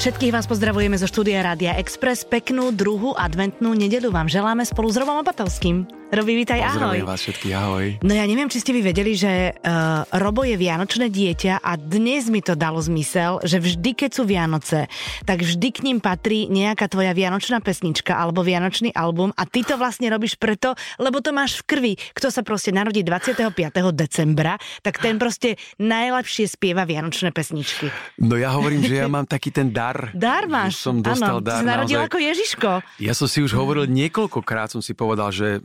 Všetkých 0.00 0.32
vás 0.32 0.48
pozdravujeme 0.48 0.96
zo 0.96 1.04
štúdia 1.04 1.44
Rádia 1.44 1.76
Express. 1.76 2.24
Peknú 2.24 2.72
druhú 2.72 3.12
adventnú 3.12 3.76
nedelu 3.76 4.08
vám 4.08 4.32
želáme 4.32 4.64
spolu 4.64 4.88
s 4.88 4.96
Robom 4.96 5.20
Opatovským. 5.20 5.99
Robi, 6.10 6.42
vítaj, 6.42 6.58
ahoj. 6.58 7.06
Vás 7.06 7.22
všetkých, 7.22 7.54
ahoj. 7.54 7.86
No 8.02 8.10
ja 8.10 8.26
neviem, 8.26 8.50
či 8.50 8.58
ste 8.58 8.74
vy 8.74 8.82
vedeli, 8.82 9.14
že 9.14 9.54
uh, 9.54 10.02
Robo 10.18 10.42
je 10.42 10.58
vianočné 10.58 11.06
dieťa 11.06 11.62
a 11.62 11.78
dnes 11.78 12.26
mi 12.26 12.42
to 12.42 12.58
dalo 12.58 12.82
zmysel, 12.82 13.38
že 13.46 13.62
vždy, 13.62 13.94
keď 13.94 14.10
sú 14.18 14.26
Vianoce, 14.26 14.90
tak 15.22 15.46
vždy 15.46 15.68
k 15.70 15.86
ním 15.86 16.02
patrí 16.02 16.50
nejaká 16.50 16.90
tvoja 16.90 17.14
vianočná 17.14 17.62
pesnička 17.62 18.18
alebo 18.18 18.42
vianočný 18.42 18.90
album 18.90 19.30
a 19.38 19.46
ty 19.46 19.62
to 19.62 19.78
vlastne 19.78 20.10
robíš 20.10 20.34
preto, 20.34 20.74
lebo 20.98 21.22
to 21.22 21.30
máš 21.30 21.62
v 21.62 21.78
krvi. 21.78 21.92
Kto 22.10 22.34
sa 22.34 22.42
proste 22.42 22.74
narodí 22.74 23.06
25. 23.06 23.54
decembra, 23.94 24.58
tak 24.82 24.98
ten 24.98 25.14
proste 25.14 25.62
najlepšie 25.78 26.50
spieva 26.50 26.90
vianočné 26.90 27.30
pesničky. 27.30 27.86
No 28.18 28.34
ja 28.34 28.50
hovorím, 28.50 28.82
že 28.82 28.98
ja 28.98 29.06
mám 29.06 29.30
taký 29.30 29.54
ten 29.54 29.70
dar. 29.70 30.10
Dar 30.10 30.50
máš. 30.50 30.74
Som 30.74 31.06
dostal 31.06 31.38
ano, 31.38 31.46
dar. 31.46 31.62
Si 31.62 31.70
narodil 31.70 32.02
naozaj. 32.02 32.10
ako 32.10 32.18
Ježiško. 32.18 32.70
Ja 32.98 33.14
som 33.14 33.30
si 33.30 33.46
už 33.46 33.54
hovoril 33.54 33.86
niekoľkokrát, 33.86 34.74
som 34.74 34.82
si 34.82 34.90
povedal, 34.90 35.30
že 35.30 35.62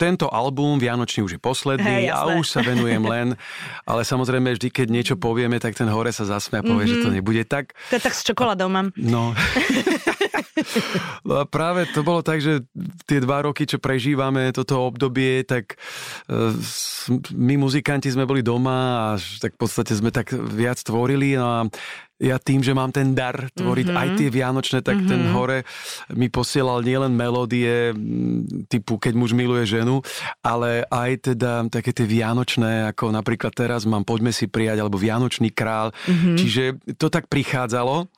tento 0.00 0.32
album 0.32 0.80
Vianočný 0.80 1.28
už 1.28 1.36
je 1.36 1.40
posledný 1.40 2.08
Hej, 2.08 2.16
a 2.16 2.32
už 2.32 2.48
sa 2.48 2.64
venujem 2.64 3.04
len, 3.04 3.36
ale 3.84 4.00
samozrejme 4.00 4.56
vždy, 4.56 4.72
keď 4.72 4.86
niečo 4.88 5.14
povieme, 5.20 5.60
tak 5.60 5.76
ten 5.76 5.92
hore 5.92 6.08
sa 6.08 6.24
zasmie 6.24 6.58
a 6.58 6.64
povie, 6.64 6.88
mm-hmm. 6.88 7.04
že 7.04 7.04
to 7.04 7.12
nebude 7.12 7.44
tak. 7.44 7.76
To 7.92 8.00
je 8.00 8.02
tak 8.08 8.16
s 8.16 8.24
čokoládou 8.24 8.72
mám. 8.72 8.88
No. 8.96 9.36
no 11.28 11.34
a 11.36 11.44
práve 11.44 11.84
to 11.92 12.00
bolo 12.00 12.24
tak, 12.24 12.40
že 12.40 12.64
tie 13.04 13.20
dva 13.20 13.44
roky, 13.44 13.68
čo 13.68 13.76
prežívame 13.76 14.48
toto 14.56 14.80
obdobie, 14.88 15.44
tak 15.44 15.76
e, 16.24 16.56
my 17.36 17.60
muzikanti 17.60 18.08
sme 18.08 18.24
boli 18.24 18.40
doma 18.40 19.12
a 19.12 19.20
tak 19.20 19.52
v 19.56 19.60
podstate 19.60 19.92
sme 19.92 20.08
tak 20.08 20.32
viac 20.32 20.80
tvorili 20.80 21.36
no 21.36 21.44
a 21.44 21.58
ja 22.20 22.36
tým, 22.36 22.60
že 22.60 22.76
mám 22.76 22.92
ten 22.92 23.16
dar 23.16 23.48
tvoriť 23.56 23.86
mm-hmm. 23.88 24.02
aj 24.04 24.08
tie 24.20 24.28
vianočné, 24.28 24.78
tak 24.84 25.00
mm-hmm. 25.00 25.10
ten 25.10 25.22
hore 25.32 25.58
mi 26.12 26.28
posielal 26.28 26.84
nielen 26.84 27.16
melódie 27.16 27.96
mm, 27.96 28.68
typu 28.68 29.00
Keď 29.00 29.16
muž 29.16 29.32
miluje 29.32 29.64
ženu, 29.64 30.04
ale 30.44 30.84
aj 30.92 31.32
teda 31.32 31.64
také 31.72 31.96
tie 31.96 32.04
vianočné, 32.04 32.92
ako 32.92 33.08
napríklad 33.08 33.56
teraz 33.56 33.88
mám 33.88 34.04
Poďme 34.04 34.36
si 34.36 34.50
prijať, 34.50 34.84
alebo 34.84 35.00
Vianočný 35.00 35.48
král. 35.48 35.96
Mm-hmm. 36.04 36.36
Čiže 36.36 36.62
to 37.00 37.08
tak 37.08 37.24
prichádzalo 37.32 38.10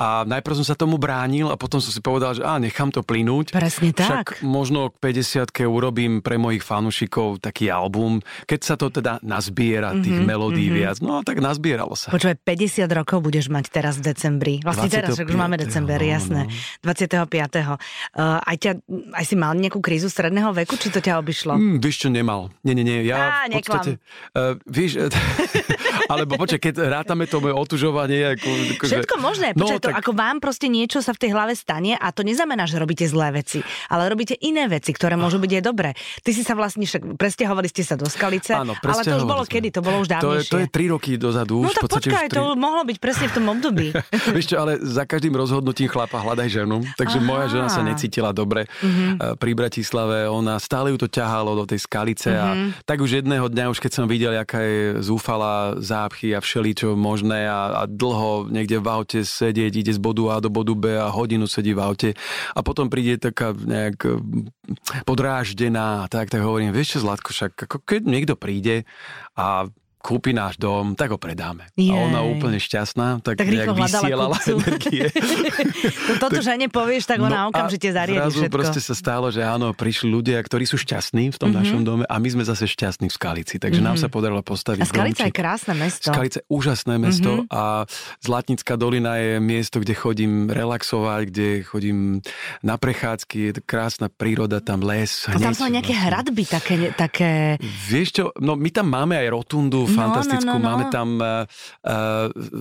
a 0.00 0.24
najprv 0.24 0.64
som 0.64 0.66
sa 0.66 0.72
tomu 0.72 0.96
bránil 0.96 1.52
a 1.52 1.60
potom 1.60 1.76
som 1.76 1.92
si 1.92 2.00
povedal, 2.00 2.32
že 2.32 2.40
á, 2.40 2.56
nechám 2.56 2.88
to 2.88 3.04
plynúť. 3.04 3.52
Presne 3.52 3.92
Však 3.92 4.40
tak. 4.40 4.40
možno 4.40 4.88
k 4.96 5.12
50 5.12 5.52
urobím 5.68 6.24
pre 6.24 6.40
mojich 6.40 6.64
fanúšikov 6.64 7.44
taký 7.44 7.68
album, 7.68 8.24
keď 8.48 8.60
sa 8.64 8.74
to 8.80 8.88
teda 8.88 9.20
nazbiera 9.20 9.92
tých 10.00 10.20
Mhm, 10.20 10.26
mm-hmm, 10.26 10.72
viac. 10.72 10.96
No 11.04 11.20
tak 11.20 11.44
nazbieralo 11.44 11.92
sa. 11.92 12.08
Počúvaj, 12.14 12.40
50 12.40 12.88
rokov 12.88 13.20
budeš 13.20 13.52
mať 13.52 13.68
teraz 13.68 14.00
v 14.00 14.08
decembri. 14.08 14.54
Vlastne 14.64 14.88
teraz, 14.88 15.12
však 15.16 15.28
už 15.28 15.36
máme 15.36 15.60
25., 15.60 15.66
december, 15.68 15.98
no, 16.00 16.08
jasné. 16.08 16.40
25. 16.80 17.76
Uh, 18.16 18.40
aj, 18.40 18.56
ťa, 18.56 18.72
aj 19.12 19.24
si 19.28 19.34
mal 19.36 19.52
nejakú 19.52 19.84
krízu 19.84 20.08
stredného 20.08 20.56
veku, 20.64 20.80
či 20.80 20.88
to 20.88 21.04
ťa 21.04 21.20
obišlo? 21.20 21.60
Mm, 21.60 21.76
vieš 21.84 22.06
čo, 22.06 22.08
nemal. 22.08 22.48
Nie, 22.64 22.72
nie, 22.72 22.84
nie. 22.86 23.04
Ja 23.04 23.44
Á, 23.44 23.52
v 23.52 23.60
podstate... 23.60 23.90
Uh, 24.32 24.56
vieš, 24.64 25.10
alebo 26.06 26.38
počkaj, 26.38 26.60
keď 26.62 26.74
rátame 26.88 27.26
to 27.26 27.38
moje 27.38 27.52
otužovanie... 27.52 28.38
Ako, 28.38 28.48
akože, 28.78 28.92
Všetko 28.94 29.14
možné. 29.18 29.48
No, 29.52 29.66
Počkaj, 29.66 29.76
to, 29.76 29.88
tak- 29.90 29.96
ako 29.98 30.10
vám 30.12 30.36
proste 30.38 30.66
niečo 30.66 31.00
sa 31.00 31.10
v 31.10 31.20
tej 31.20 31.30
hlave 31.30 31.52
stane 31.52 31.94
a 31.94 32.08
to 32.10 32.22
neznamená, 32.22 32.64
že 32.64 32.76
robíte 32.76 33.04
zlé 33.04 33.34
veci, 33.34 33.60
ale 33.86 34.06
robíte 34.06 34.38
iné 34.38 34.64
veci, 34.66 34.90
ktoré 34.90 35.14
môžu 35.14 35.36
byť 35.36 35.52
aj 35.52 35.62
dobré. 35.62 35.90
Ty 36.20 36.30
si 36.30 36.42
sa 36.42 36.54
vlastne 36.54 36.84
však 36.84 37.16
presťahovali 37.16 37.66
ste 37.66 37.82
sa 37.82 37.94
do 37.94 38.06
Skalice, 38.06 38.54
Áno, 38.54 38.72
ale 38.74 39.02
to 39.02 39.16
už 39.16 39.26
bolo 39.26 39.44
sme. 39.44 39.52
kedy? 39.52 39.68
To 39.74 39.80
bolo 39.80 39.96
už 40.00 40.08
to 40.08 40.12
je, 40.12 40.16
dávnejšie. 40.16 40.50
to 40.50 40.58
je 40.58 40.68
tri 40.68 40.84
roky 40.86 41.10
dozadu. 41.16 41.60
no 41.60 41.68
už 41.68 41.76
už 41.76 41.90
počkaj, 41.90 42.26
tri... 42.26 42.36
to 42.36 42.54
mohlo 42.54 42.82
byť 42.84 42.96
presne 42.96 43.26
v 43.26 43.34
tom 43.34 43.46
období. 43.48 43.86
Čo, 44.50 44.56
ale 44.58 44.80
za 44.80 45.04
každým 45.04 45.30
rozhodnutím 45.32 45.86
chlapa 45.86 46.18
hľadaj 46.18 46.48
ženu. 46.52 46.82
Takže 46.94 47.18
Aha. 47.18 47.22
Mhm. 47.22 47.28
moja 47.28 47.46
žena 47.46 47.68
sa 47.68 47.82
necítila 47.82 48.30
dobre 48.30 48.66
mm-hmm. 48.80 49.36
pri 49.36 49.52
Bratislave. 49.54 50.26
Ona 50.26 50.58
stále 50.58 50.90
ju 50.90 50.98
to 50.98 51.06
ťahalo 51.06 51.54
do 51.54 51.64
tej 51.64 51.78
skalice 51.80 52.30
Mhm. 52.30 52.38
a 52.38 52.48
tak 52.82 52.98
už 52.98 53.20
jedného 53.20 53.46
dňa, 53.46 53.68
už 53.68 53.78
keď 53.78 53.92
som 53.92 54.04
videl, 54.04 54.32
aká 54.32 54.58
je 54.58 54.98
zúfala 55.00 55.78
zápchy 55.90 56.32
a 56.32 56.40
všeličo 56.40 56.94
možné 56.94 57.50
a, 57.50 57.82
a 57.82 57.90
dlho 57.90 58.46
niekde 58.46 58.78
v 58.78 58.88
aute 58.88 59.20
sedieť, 59.26 59.72
ide 59.74 59.92
z 59.92 60.00
bodu 60.00 60.22
A 60.30 60.36
do 60.38 60.46
bodu 60.46 60.74
B 60.78 60.94
a 60.94 61.10
hodinu 61.10 61.50
sedí 61.50 61.74
v 61.74 61.82
aute 61.82 62.10
a 62.54 62.60
potom 62.62 62.86
príde 62.86 63.18
taká 63.18 63.50
nejak 63.50 63.98
mm, 64.06 65.04
podráždená, 65.04 66.06
tak, 66.06 66.30
tak 66.30 66.46
hovorím, 66.46 66.70
vieš 66.70 66.98
čo, 66.98 67.10
Zlatko, 67.10 67.34
však 67.34 67.66
ako 67.66 67.76
keď 67.82 68.02
niekto 68.06 68.34
príde 68.38 68.86
a 69.34 69.66
kúpi 70.00 70.32
náš 70.32 70.56
dom, 70.56 70.92
tak 70.92 71.08
ho 71.08 71.16
predáme. 71.16 71.68
Jej. 71.72 71.92
A 71.92 72.00
ona 72.02 72.20
úplne 72.22 72.56
šťastná, 72.56 73.20
tak, 73.20 73.36
Tak 73.36 73.46
nejak 73.46 73.70
vysielala 73.70 74.34
kupcu. 74.34 74.56
energie. 74.58 75.04
To, 76.10 76.12
toto, 76.18 76.40
že 76.40 76.56
nepovieš, 76.56 77.04
tak 77.04 77.18
ona 77.18 77.46
No 77.46 77.48
okamžite 77.50 77.88
zariadi 77.88 78.18
zrazu 78.20 78.38
všetko. 78.42 78.52
proste 78.52 78.80
sa 78.80 78.92
stalo, 78.92 79.28
že 79.28 79.40
áno, 79.40 79.70
prišli 79.70 80.08
ľudia, 80.08 80.36
ktorí 80.38 80.64
sú 80.64 80.76
šťastní 80.76 81.30
v 81.30 81.36
tom 81.36 81.48
mm-hmm. 81.48 81.58
našom 81.62 81.80
dome 81.80 82.02
a 82.02 82.16
my 82.16 82.28
sme 82.28 82.42
zase 82.42 82.66
šťastní 82.66 83.06
v 83.06 83.14
Skalici. 83.14 83.56
Takže 83.56 83.78
mm-hmm. 83.78 83.86
nám 83.86 83.96
sa 83.96 84.08
podarilo 84.08 84.40
postaviť 84.40 84.80
Mhm. 84.80 84.82
A 84.82 84.90
Skalica 84.90 85.20
je 85.20 85.28
domček. 85.28 85.36
krásne 85.36 85.74
mesto. 85.74 86.08
Skalice 86.08 86.36
je 86.40 86.46
úžasné 86.48 86.94
mesto 86.96 87.30
mm-hmm. 87.30 87.52
a 87.52 87.62
Zlatnická 88.18 88.74
dolina 88.74 89.12
je 89.16 89.32
miesto, 89.38 89.76
kde 89.76 89.92
chodím 89.92 90.32
relaxovať, 90.48 91.20
kde 91.26 91.46
chodím 91.62 91.98
na 92.60 92.74
prechádzky, 92.74 93.38
je 93.42 93.52
to 93.52 93.62
krásna 93.62 94.08
príroda, 94.08 94.58
tam 94.58 94.80
les. 94.80 95.26
A 95.26 95.36
tam 95.36 95.52
sú 95.52 95.66
nejaké 95.66 95.92
vlastne. 95.92 96.06
hradby 96.08 96.44
také, 96.44 96.74
také... 96.92 97.30
Vieš 97.86 98.08
čo, 98.10 98.24
no 98.36 98.54
my 98.54 98.70
tam 98.70 98.88
máme 98.88 99.14
aj 99.14 99.28
rotundu 99.30 99.82
No, 99.82 99.89
fantastickú, 99.94 100.56
no, 100.56 100.58
no, 100.58 100.62
no. 100.62 100.68
máme 100.70 100.84
tam 100.88 101.08
uh, 101.18 101.44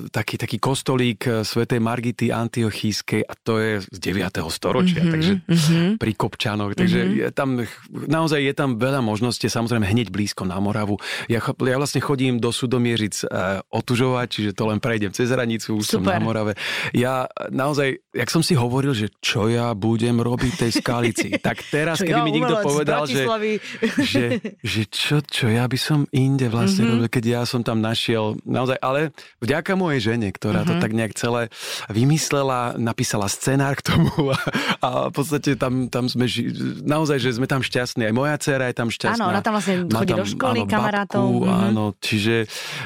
taký, 0.10 0.36
taký 0.36 0.58
kostolík 0.58 1.20
uh, 1.26 1.42
svätej 1.46 1.80
Margity 1.80 2.34
Antiochískej 2.34 3.26
a 3.26 3.34
to 3.40 3.62
je 3.62 3.82
z 3.86 3.98
9. 3.98 4.40
storočia, 4.50 5.02
mm-hmm, 5.02 5.14
takže 5.14 5.34
mhm. 5.46 5.90
pri 6.02 6.12
Kopčanoch, 6.18 6.74
takže 6.74 7.00
mm-hmm. 7.00 7.20
je 7.22 7.30
tam, 7.32 7.50
naozaj 7.90 8.40
je 8.42 8.54
tam 8.54 8.76
veľa 8.78 9.00
možností, 9.00 9.48
samozrejme 9.48 9.86
hneď 9.88 10.12
blízko 10.12 10.46
na 10.46 10.58
Moravu. 10.60 11.00
Ja, 11.32 11.42
ja 11.42 11.76
vlastne 11.78 12.02
chodím 12.04 12.42
do 12.42 12.50
Sudomiežic 12.52 13.24
uh, 13.26 13.62
otužovať, 13.70 14.28
čiže 14.30 14.52
to 14.58 14.68
len 14.68 14.82
prejdem 14.82 15.14
cez 15.14 15.32
hranicu, 15.32 15.80
už 15.80 15.86
som 15.86 16.02
na 16.02 16.20
Morave. 16.20 16.58
Ja 16.92 17.30
naozaj, 17.50 18.02
jak 18.12 18.30
som 18.30 18.42
si 18.42 18.58
hovoril, 18.58 18.92
že 18.92 19.14
čo 19.22 19.48
ja 19.48 19.72
budem 19.78 20.20
robiť 20.20 20.54
tej 20.68 20.72
skalici, 20.82 21.28
tak 21.48 21.62
teraz, 21.70 22.02
keby 22.02 22.20
mi 22.26 22.32
niekto 22.36 22.60
povedal, 22.60 23.06
že 23.06 23.26
že, 24.04 24.40
že 24.64 24.82
čo, 24.90 25.22
čo 25.24 25.48
ja 25.52 25.66
by 25.66 25.80
som 25.80 26.00
inde 26.12 26.48
vlastne 26.52 26.86
mm-hmm. 26.86 26.94
robil, 27.00 27.10
keď 27.20 27.26
ja 27.28 27.42
som 27.44 27.60
tam 27.68 27.84
našiel 27.84 28.40
naozaj, 28.48 28.80
ale 28.80 29.12
vďaka 29.44 29.76
mojej 29.76 30.16
žene, 30.16 30.32
ktorá 30.32 30.64
mm-hmm. 30.64 30.80
to 30.80 30.84
tak 30.88 30.92
nejak 30.96 31.14
celé 31.20 31.52
vymyslela, 31.92 32.80
napísala 32.80 33.28
scenár 33.28 33.76
k 33.76 33.92
tomu 33.92 34.08
a, 34.32 34.40
a 34.80 34.90
v 35.12 35.14
podstate 35.20 35.60
tam, 35.60 35.92
tam 35.92 36.08
sme, 36.08 36.32
ži, 36.32 36.48
naozaj, 36.88 37.20
že 37.20 37.36
sme 37.36 37.52
tam 37.52 37.60
šťastní. 37.60 38.08
Aj 38.08 38.16
moja 38.16 38.40
dcéra 38.40 38.72
je 38.72 38.76
tam 38.80 38.88
šťastná. 38.88 39.20
Áno, 39.20 39.36
ona 39.36 39.44
tam 39.44 39.60
vlastne 39.60 39.84
Má 39.92 40.00
chodí 40.00 40.16
do 40.16 40.24
školy, 40.24 40.60
áno, 40.64 40.72
kamarátov, 40.72 41.28
Babku, 41.28 41.44
mhm. 41.44 41.60
Áno, 41.68 41.84
čiže 42.00 42.36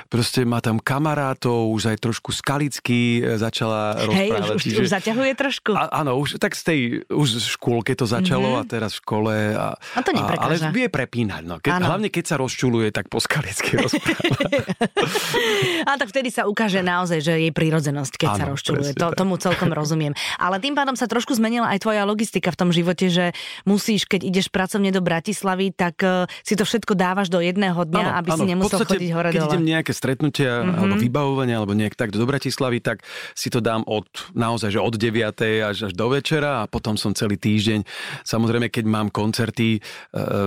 proste 0.09 0.41
má 0.49 0.57
tam 0.65 0.81
kamarátov, 0.81 1.69
už 1.69 1.93
aj 1.93 1.97
trošku 2.01 2.33
skalicky 2.33 3.21
e, 3.21 3.37
začala 3.37 4.01
Hej, 4.09 4.33
rozprávať. 4.33 4.41
už, 4.41 4.57
už, 4.57 4.63
čiže, 4.65 4.81
už 4.81 4.89
zaťahuje 4.89 5.31
trošku. 5.37 5.71
a, 5.77 5.83
áno, 5.93 6.17
už 6.17 6.41
tak 6.41 6.57
z 6.57 6.63
tej 6.65 6.79
už 7.13 7.27
z 7.37 7.45
škôlke 7.53 7.93
to 7.93 8.09
začalo 8.09 8.57
mm-hmm. 8.57 8.65
a 8.65 8.71
teraz 8.71 8.97
v 8.97 8.99
škole. 9.05 9.33
A, 9.53 9.73
Mhm. 9.73 9.97
A 9.97 9.99
to 10.01 10.11
neprekáža. 10.13 10.65
ale 10.65 10.73
vie 10.73 10.87
prepínať. 10.89 11.41
No. 11.43 11.55
Ke, 11.59 11.69
Áno. 11.75 11.85
hlavne 11.89 12.09
keď 12.09 12.23
sa 12.33 12.35
rozčuluje, 12.39 12.89
tak 12.93 13.09
po 13.09 13.19
skalicky 13.19 13.77
rozpráva. 13.83 14.22
A 15.89 15.99
tak 15.99 16.09
vtedy 16.09 16.29
sa 16.31 16.47
ukáže 16.47 16.79
naozaj, 16.79 17.19
že 17.19 17.33
jej 17.35 17.51
prírodzenosť, 17.51 18.13
keď 18.15 18.29
Áno, 18.29 18.39
sa 18.39 18.45
rozčuluje. 18.55 18.91
To, 18.95 19.11
tomu 19.13 19.35
celkom 19.37 19.69
rozumiem. 19.71 20.15
Ale 20.39 20.59
tým 20.63 20.73
pádom 20.73 20.95
sa 20.95 21.09
trošku 21.09 21.35
zmenila 21.35 21.69
aj 21.71 21.83
tvoja 21.83 22.07
logistika 22.07 22.49
v 22.53 22.57
tom 22.59 22.69
živote, 22.71 23.11
že 23.11 23.35
musíš, 23.67 24.07
keď 24.07 24.21
ideš 24.23 24.47
pracovne 24.47 24.89
do 24.93 25.03
Bratislavy, 25.03 25.75
tak 25.75 25.99
uh, 26.03 26.29
si 26.41 26.55
to 26.55 26.63
všetko 26.63 26.95
dávaš 26.95 27.27
do 27.27 27.43
jedného 27.43 27.77
dňa, 27.77 28.05
aby 28.23 28.29
si 28.33 28.43
nemusel 28.47 28.79
podstate, 28.79 28.99
chodiť 28.99 29.09
hore 29.11 29.29
keď 29.31 29.41
dole. 29.43 29.51
idem 29.53 29.63
nejaké 29.67 29.91
stretnutia 29.91 30.51
mm-hmm. 30.63 30.77
alebo 30.79 30.95
vybavovanie 30.99 31.55
alebo 31.55 31.73
nejak 31.75 31.95
tak 31.97 32.15
do 32.15 32.23
Bratislavy, 32.23 32.79
tak 32.79 33.03
si 33.33 33.51
to 33.51 33.59
dám 33.59 33.83
od 33.87 34.07
naozaj, 34.33 34.73
že 34.73 34.79
od 34.79 34.95
9. 34.95 35.35
až, 35.67 35.77
až 35.91 35.93
do 35.93 36.07
večera 36.09 36.63
a 36.63 36.69
potom 36.69 36.95
som 36.95 37.11
celý 37.11 37.35
týždeň. 37.35 37.83
Samozrejme, 38.23 38.69
keď 38.69 38.85
mám 38.87 39.07
koncerty, 39.09 39.77
e, 39.77 39.79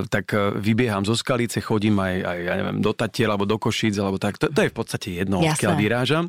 tak 0.07 0.33
vybieham 0.57 1.03
zo 1.03 1.13
Skalice, 1.13 1.59
chodím 1.61 1.99
aj, 1.99 2.15
aj 2.23 2.37
ja 2.41 2.53
neviem, 2.57 2.77
do 2.79 2.91
Tatier 2.95 3.29
alebo 3.29 3.45
do 3.45 3.57
Košíc 3.67 3.99
alebo 3.99 4.15
tak. 4.15 4.39
To, 4.39 4.47
to 4.47 4.63
je 4.63 4.71
v 4.71 4.75
podstate 4.75 5.07
jedno, 5.11 5.43
Jasné. 5.43 5.59
odkiaľ 5.59 5.73
vyrážam. 5.75 6.25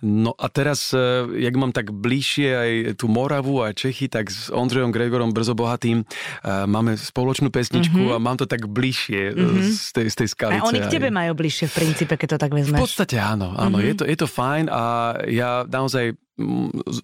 No 0.00 0.32
a 0.32 0.48
teraz, 0.48 0.96
e, 0.96 1.28
jak 1.36 1.52
mám 1.60 1.76
tak 1.76 1.92
bližšie 1.92 2.48
aj 2.48 2.70
tú 2.96 3.12
Moravu 3.12 3.60
a 3.60 3.76
Čechy, 3.76 4.08
tak 4.08 4.32
s 4.32 4.48
Ondřejom 4.48 4.88
Gregorom 4.88 5.36
Brzo 5.36 5.52
Bohatým 5.52 6.00
e, 6.00 6.04
máme 6.64 6.96
spoločnú 6.96 7.52
pesničku 7.52 8.00
mm-hmm. 8.00 8.16
a 8.16 8.24
mám 8.24 8.40
to 8.40 8.48
tak 8.48 8.64
bližšie 8.64 9.36
mm-hmm. 9.36 9.68
z, 9.68 9.88
tej, 9.92 10.06
z 10.08 10.16
tej 10.24 10.28
Skalice. 10.32 10.64
a 10.64 10.68
oni 10.72 10.80
k 10.80 10.88
aj- 10.88 10.94
tebe 10.96 11.08
majú 11.12 11.32
bližšie 11.36 11.66
v 11.68 11.74
princípe, 11.76 12.14
keď 12.16 12.28
to 12.34 12.38
tak 12.40 12.50
v 12.56 12.56
vezmeš. 12.64 12.80
podstate 12.80 13.20
áno, 13.20 13.52
áno, 13.52 13.76
mm-hmm. 13.76 13.88
je, 13.92 13.94
to, 14.00 14.04
je 14.08 14.16
to 14.16 14.28
fajn 14.30 14.64
a 14.72 14.82
ja 15.28 15.68
naozaj 15.68 16.16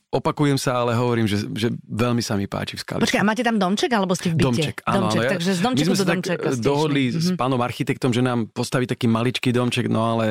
opakujem 0.09 0.55
sa, 0.55 0.79
ale 0.79 0.95
hovorím, 0.95 1.25
že, 1.25 1.43
že 1.51 1.69
veľmi 1.85 2.21
sa 2.21 2.35
mi 2.35 2.47
páči 2.47 2.75
v 2.75 2.81
Skalici. 2.81 3.05
Počkaj, 3.05 3.21
a 3.21 3.27
máte 3.27 3.43
tam 3.43 3.57
domček, 3.57 3.91
alebo 3.91 4.13
ste 4.13 4.31
v 4.31 4.35
byte? 4.35 4.45
Domček, 4.45 4.77
áno, 4.83 4.95
domček, 5.05 5.17
áno, 5.17 5.25
ja- 5.25 5.33
takže 5.33 5.51
z 5.51 5.61
domčeku 5.61 5.93
do 5.93 6.05
domčeka 6.07 6.45
eh, 6.45 6.55
ste 6.55 6.63
dohodli 6.63 7.03
išli. 7.05 7.19
s 7.19 7.27
Mhm. 7.27 7.37
pánom 7.37 7.61
architektom, 7.61 8.11
že 8.11 8.21
nám 8.21 8.47
postaví 8.49 8.85
taký 8.85 9.07
maličký 9.07 9.51
domček, 9.51 9.87
no 9.87 10.07
ale 10.09 10.27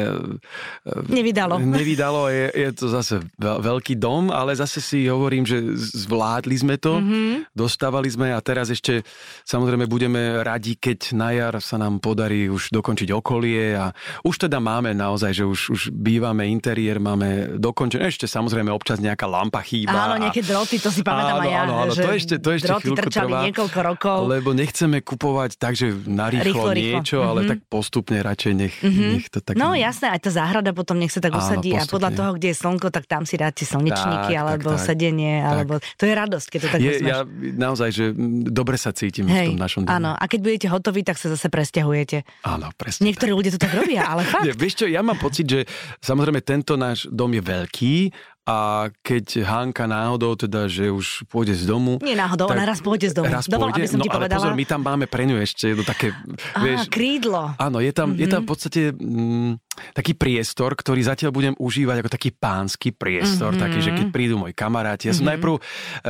eh, 0.86 1.12
Nevydalo. 1.12 1.60
nevydalo, 1.78 2.28
je, 2.28 2.46
je 2.50 2.70
to 2.72 2.86
zase 2.88 3.14
veľ- 3.36 3.60
veľký 3.62 3.96
dom, 3.96 4.30
ale 4.30 4.54
zase 4.54 4.80
si 4.80 5.06
hovorím, 5.06 5.44
že 5.44 5.60
zvládli 5.76 6.56
sme 6.56 6.76
to, 6.78 6.98
Mhm. 6.98 7.52
dostávali 7.52 8.08
sme 8.08 8.32
a 8.32 8.40
teraz 8.40 8.70
ešte 8.70 9.04
samozrejme 9.44 9.86
budeme 9.86 10.14
radi, 10.40 10.76
keď 10.76 11.00
na 11.14 11.30
jar 11.32 11.54
sa 11.60 11.76
nám 11.76 12.00
podarí 12.00 12.48
už 12.48 12.72
dokončiť 12.72 13.12
okolie 13.12 13.74
a 13.74 13.92
už 14.22 14.36
teda 14.42 14.58
máme 14.58 14.94
naozaj, 14.94 15.32
že 15.34 15.44
už, 15.44 15.62
už 15.70 15.82
bývame 15.92 16.48
interiér, 16.48 16.98
máme 16.98 17.30
dokončené, 17.58 18.06
ešte 18.06 18.26
samozrejme 18.26 18.70
občas 18.70 18.93
nejaká 18.96 19.24
lampa 19.24 19.60
chýba. 19.60 19.94
Áno, 19.94 20.20
nejaké 20.20 20.42
droty, 20.42 20.78
to 20.78 20.90
si 20.90 21.00
pamätám 21.00 21.36
áno, 21.36 21.42
aj 21.42 21.48
ja. 21.48 21.60
Áno, 21.62 21.74
áno, 21.80 21.92
to 21.92 22.10
ešte, 22.10 22.36
to 22.36 22.50
ešte 22.52 22.68
droty 22.68 22.88
trčali 22.92 23.30
trvá, 23.30 23.40
niekoľko 23.46 23.80
rokov. 23.84 24.18
Lebo 24.28 24.50
nechceme 24.52 24.98
kupovať 25.00 25.52
tak, 25.56 25.74
že 25.74 25.90
narýchlo 25.94 26.44
Rýchlo, 26.44 26.70
rýchlo. 26.70 26.94
niečo, 26.98 27.18
ale 27.22 27.40
Mhm. 27.40 27.48
tak 27.48 27.60
postupne 27.66 28.18
radšej 28.20 28.54
nech, 28.54 28.76
Mhm. 28.80 29.04
nech 29.12 29.28
to 29.28 29.40
tak... 29.40 29.54
No 29.56 29.72
jasné, 29.72 30.10
aj 30.10 30.20
tá 30.20 30.32
záhrada 30.32 30.72
potom 30.72 30.96
nech 30.96 31.10
sa 31.10 31.20
tak 31.20 31.32
Áno, 31.32 31.40
usadí 31.40 31.72
a 31.72 31.84
podľa 31.84 31.92
postupne. 32.08 32.18
toho, 32.20 32.32
kde 32.34 32.48
je 32.48 32.56
slnko, 32.56 32.88
tak 32.90 33.04
tam 33.06 33.24
si 33.24 33.36
dáte 33.36 33.64
slnečníky 33.64 34.32
Tak, 34.32 34.42
alebo 34.42 34.70
tak, 34.70 34.78
tak. 34.78 34.88
sedenie, 34.88 35.36
alebo 35.40 35.74
to 35.94 36.04
je 36.04 36.14
radosť, 36.14 36.48
keď 36.48 36.60
to 36.60 36.68
tak 36.70 36.80
je, 36.80 36.92
ja 37.02 37.18
naozaj, 37.54 37.90
že 37.90 38.06
dobre 38.46 38.76
sa 38.76 38.92
cítim 38.92 39.24
v 39.24 39.32
Hej, 39.32 39.48
tom 39.50 39.58
našom 39.58 39.82
dome. 39.84 39.94
áno, 39.94 40.12
a 40.12 40.24
keď 40.24 40.40
budete 40.42 40.68
hotoví, 40.68 41.02
tak 41.02 41.16
sa 41.16 41.28
zase 41.28 41.48
presťahujete. 41.48 42.24
Áno, 42.44 42.72
presne. 42.74 43.06
Niektorí 43.06 43.32
ľudia 43.32 43.52
to 43.52 43.60
tak 43.60 43.74
robia, 43.74 44.04
ale 44.04 44.24
fakt. 44.30 44.44
Nie, 44.44 44.54
vieš 44.54 44.74
čo, 44.76 44.86
ja 44.86 45.00
mám 45.00 45.18
pocit, 45.18 45.46
že 45.46 45.60
samozrejme 46.00 46.42
tento 46.42 46.76
náš 46.76 47.06
dom 47.08 47.30
je 47.30 47.42
veľký 47.42 47.96
a 48.44 48.92
keď 49.00 49.40
Hanka 49.48 49.88
náhodou 49.88 50.36
teda, 50.36 50.68
že 50.68 50.92
už 50.92 51.24
pôjde 51.32 51.56
z 51.56 51.64
domu... 51.64 51.96
Nie 52.04 52.12
náhodou, 52.12 52.52
tak 52.52 52.60
ona 52.60 52.68
raz 52.68 52.84
pôjde 52.84 53.08
z 53.08 53.16
domu. 53.16 53.32
Raz 53.32 53.48
Dovol, 53.48 53.72
pôjde, 53.72 53.88
aby 53.88 53.88
som 53.88 54.00
no 54.00 54.04
ti 54.04 54.12
ale 54.12 54.18
povedala. 54.20 54.40
pozor, 54.44 54.54
my 54.60 54.66
tam 54.68 54.82
máme 54.84 55.06
pre 55.08 55.24
ňu 55.24 55.40
ešte 55.40 55.72
jedno 55.72 55.88
také, 55.88 56.12
Á, 56.52 56.60
vieš, 56.60 56.92
krídlo. 56.92 57.56
Áno, 57.56 57.80
je 57.80 57.96
tam, 57.96 58.12
mm-hmm. 58.12 58.20
je 58.20 58.28
tam 58.28 58.42
v 58.44 58.48
podstate 58.52 58.82
mm, 58.92 59.63
taký 59.96 60.14
priestor, 60.14 60.78
ktorý 60.78 61.02
zatiaľ 61.02 61.32
budem 61.34 61.54
užívať 61.58 62.04
ako 62.04 62.10
taký 62.12 62.30
pánsky 62.36 62.94
priestor, 62.94 63.56
mm-hmm. 63.56 63.64
taký, 63.64 63.80
že 63.82 63.92
keď 63.96 64.08
prídu 64.14 64.36
moji 64.38 64.54
kamaráti. 64.54 65.10
Ja 65.10 65.18
som 65.18 65.26
mm-hmm. 65.26 65.32
najprv 65.34 65.54
eh, 65.56 65.62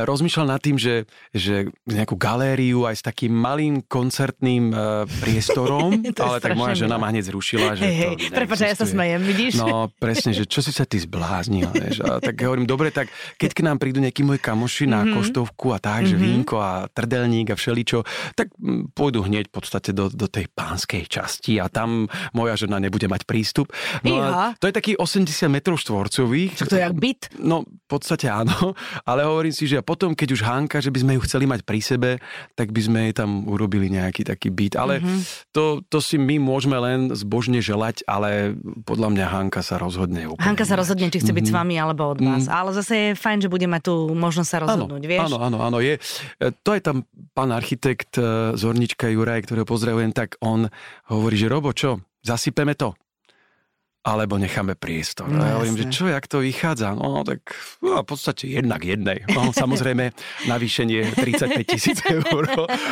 rozmýšľal 0.04 0.46
nad 0.50 0.60
tým, 0.60 0.76
že, 0.76 1.08
že 1.32 1.70
nejakú 1.88 2.18
galériu 2.18 2.84
aj 2.84 3.00
s 3.00 3.02
takým 3.06 3.32
malým 3.32 3.80
koncertným 3.84 4.72
uh, 4.72 5.04
priestorom, 5.22 5.96
ale 6.24 6.36
tak 6.42 6.58
moja 6.58 6.74
žena 6.76 7.00
ma 7.00 7.08
hneď 7.08 7.32
zrušila, 7.32 7.78
že 7.78 7.84
Hej, 7.84 7.94
to 7.94 8.04
hej, 8.04 8.14
prepáč, 8.32 8.58
ja 8.66 8.76
sa 8.76 8.86
smejem, 8.88 9.20
vidíš? 9.22 9.60
No, 9.60 9.88
presne, 9.96 10.34
že 10.34 10.44
čo 10.44 10.60
si 10.60 10.72
sa 10.74 10.84
ty 10.84 11.00
zbláznila, 11.00 11.70
vieš. 11.72 12.04
A 12.04 12.20
tak 12.20 12.36
hovorím, 12.42 12.68
dobre, 12.68 12.90
tak 12.90 13.08
keď 13.40 13.50
k 13.56 13.60
nám 13.64 13.76
prídu 13.80 14.00
nejakí 14.00 14.24
moji 14.26 14.40
kamoši 14.40 14.84
na 14.90 15.04
Mhm. 15.04 15.14
koštovku 15.20 15.66
a 15.76 15.78
tak, 15.78 16.08
že 16.08 16.16
vínko 16.18 16.56
a 16.58 16.88
trdelník 16.90 17.52
a 17.52 17.56
všeličo, 17.56 18.02
tak 18.34 18.50
mm, 18.56 18.96
pôjdu 18.96 19.22
hneď 19.22 19.48
v 19.48 19.54
podstate 19.54 19.90
do, 19.92 20.08
do 20.10 20.26
tej 20.26 20.48
pánskej 20.50 21.06
časti 21.06 21.60
a 21.60 21.68
tam 21.68 22.08
moja 22.32 22.58
žena 22.58 22.80
nebude 22.80 23.06
mať 23.06 23.28
prístup. 23.28 23.53
No 24.02 24.14
Iha. 24.16 24.26
a 24.26 24.58
to 24.58 24.66
je 24.66 24.74
taký 24.74 24.92
80 24.94 25.30
metrov 25.46 25.78
štvorcových. 25.78 26.58
Však 26.58 26.66
to 26.66 26.74
je 26.74 26.82
jak 26.82 26.94
byt. 26.94 27.20
No, 27.36 27.62
v 27.62 27.86
podstate 27.86 28.26
áno, 28.26 28.74
ale 29.04 29.22
hovorím 29.22 29.50
si, 29.50 29.64
že 29.64 29.78
potom, 29.78 30.10
keď 30.10 30.28
už 30.30 30.42
Hanka, 30.42 30.78
že 30.78 30.88
by 30.88 30.98
sme 30.98 31.12
ju 31.14 31.22
chceli 31.22 31.44
mať 31.44 31.62
pri 31.62 31.78
sebe, 31.78 32.10
tak 32.52 32.68
by 32.68 32.80
sme 32.80 32.98
jej 33.04 33.14
tam 33.14 33.44
urobili 33.44 33.86
nejaký 33.88 34.24
taký 34.24 34.48
byt. 34.48 34.74
Ale 34.74 34.98
Mhm. 34.98 35.18
to, 35.50 35.64
to 35.84 35.98
si 35.98 36.16
my 36.16 36.36
môžeme 36.36 36.74
len 36.76 37.12
zbožne 37.12 37.60
želať, 37.60 38.02
ale 38.04 38.56
podľa 38.82 39.08
mňa 39.10 39.26
Hanka 39.28 39.60
sa 39.60 39.76
rozhodne 39.76 40.26
úplne. 40.26 40.42
Hanka 40.44 40.64
sa 40.64 40.74
rozhodne, 40.74 41.06
či 41.06 41.20
chce 41.20 41.30
byť 41.30 41.44
s 41.44 41.52
Mhm. 41.52 41.56
vami 41.56 41.74
alebo 41.76 42.02
od 42.08 42.18
vás. 42.18 42.46
Ale 42.46 42.72
zase 42.72 42.94
je 42.94 43.10
fajn, 43.14 43.38
že 43.40 43.48
bude 43.48 43.66
mať 43.66 43.82
tú 43.84 43.94
možnosť 44.10 44.48
sa 44.48 44.58
rozhodnúť, 44.60 45.02
vieš? 45.04 45.26
Áno, 45.26 45.38
áno, 45.38 45.58
áno. 45.60 45.78
Je, 45.78 46.00
e, 46.36 46.50
to 46.56 46.72
je 46.72 46.80
tam 46.80 47.04
pán 47.30 47.50
architekt 47.50 48.16
e, 48.16 48.24
Zornička 48.54 49.06
Juraj, 49.06 49.44
ktorého 49.44 49.62
pozdravujem, 49.64 50.10
tak 50.10 50.40
on 50.40 50.66
hovorí, 51.06 51.34
že 51.34 51.46
Robo, 51.46 51.70
čo, 51.70 51.96
zasypeme 52.20 52.72
to? 52.72 52.96
Alebo 54.04 54.36
necháme 54.36 54.76
priestor. 54.76 55.24
No, 55.26 55.40
ja 55.40 55.56
hovorím, 55.56 55.80
že 55.80 55.88
čo, 55.88 56.04
jak 56.04 56.28
to 56.28 56.38
vychádza? 56.38 56.92
No, 56.92 57.24
tak 57.24 57.40
no, 57.80 57.98
v 57.98 58.06
podstate 58.06 58.52
jednak 58.52 58.84
jednej. 58.84 59.24
No, 59.26 59.48
samozrejme, 59.56 60.12
navýšenie 60.44 61.16
35 61.16 61.64
tisíc 61.64 62.04
eur. 62.12 62.44